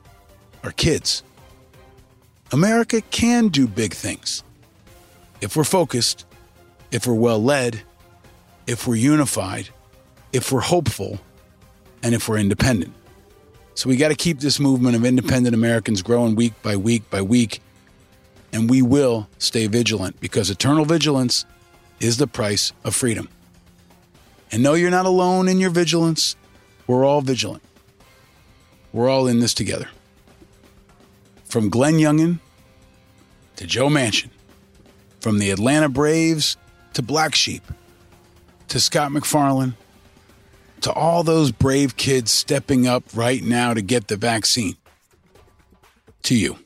[0.62, 1.24] our kids.
[2.52, 4.44] America can do big things
[5.40, 6.24] if we're focused,
[6.92, 7.82] if we're well led,
[8.68, 9.70] if we're unified,
[10.32, 11.18] if we're hopeful,
[12.00, 12.94] and if we're independent.
[13.74, 17.22] So we got to keep this movement of independent Americans growing week by week by
[17.22, 17.60] week.
[18.52, 21.44] And we will stay vigilant because eternal vigilance
[21.98, 23.28] is the price of freedom.
[24.52, 26.36] And no, you're not alone in your vigilance.
[26.86, 27.62] We're all vigilant.
[28.92, 29.88] We're all in this together.
[31.44, 32.38] From Glenn Youngkin
[33.56, 34.30] to Joe Manchin,
[35.20, 36.56] from the Atlanta Braves
[36.94, 37.62] to Black Sheep
[38.68, 39.74] to Scott MacFarlane
[40.80, 44.76] to all those brave kids stepping up right now to get the vaccine.
[46.24, 46.58] To you.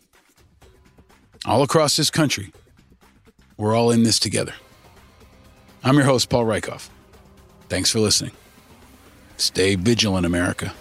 [1.46, 2.52] All across this country,
[3.56, 4.52] we're all in this together.
[5.82, 6.88] I'm your host, Paul Rieckhoff.
[7.68, 8.32] Thanks for listening.
[9.36, 10.72] Stay vigilant, America.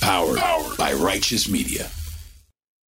[0.00, 0.38] Powered
[0.76, 1.90] by Righteous Media.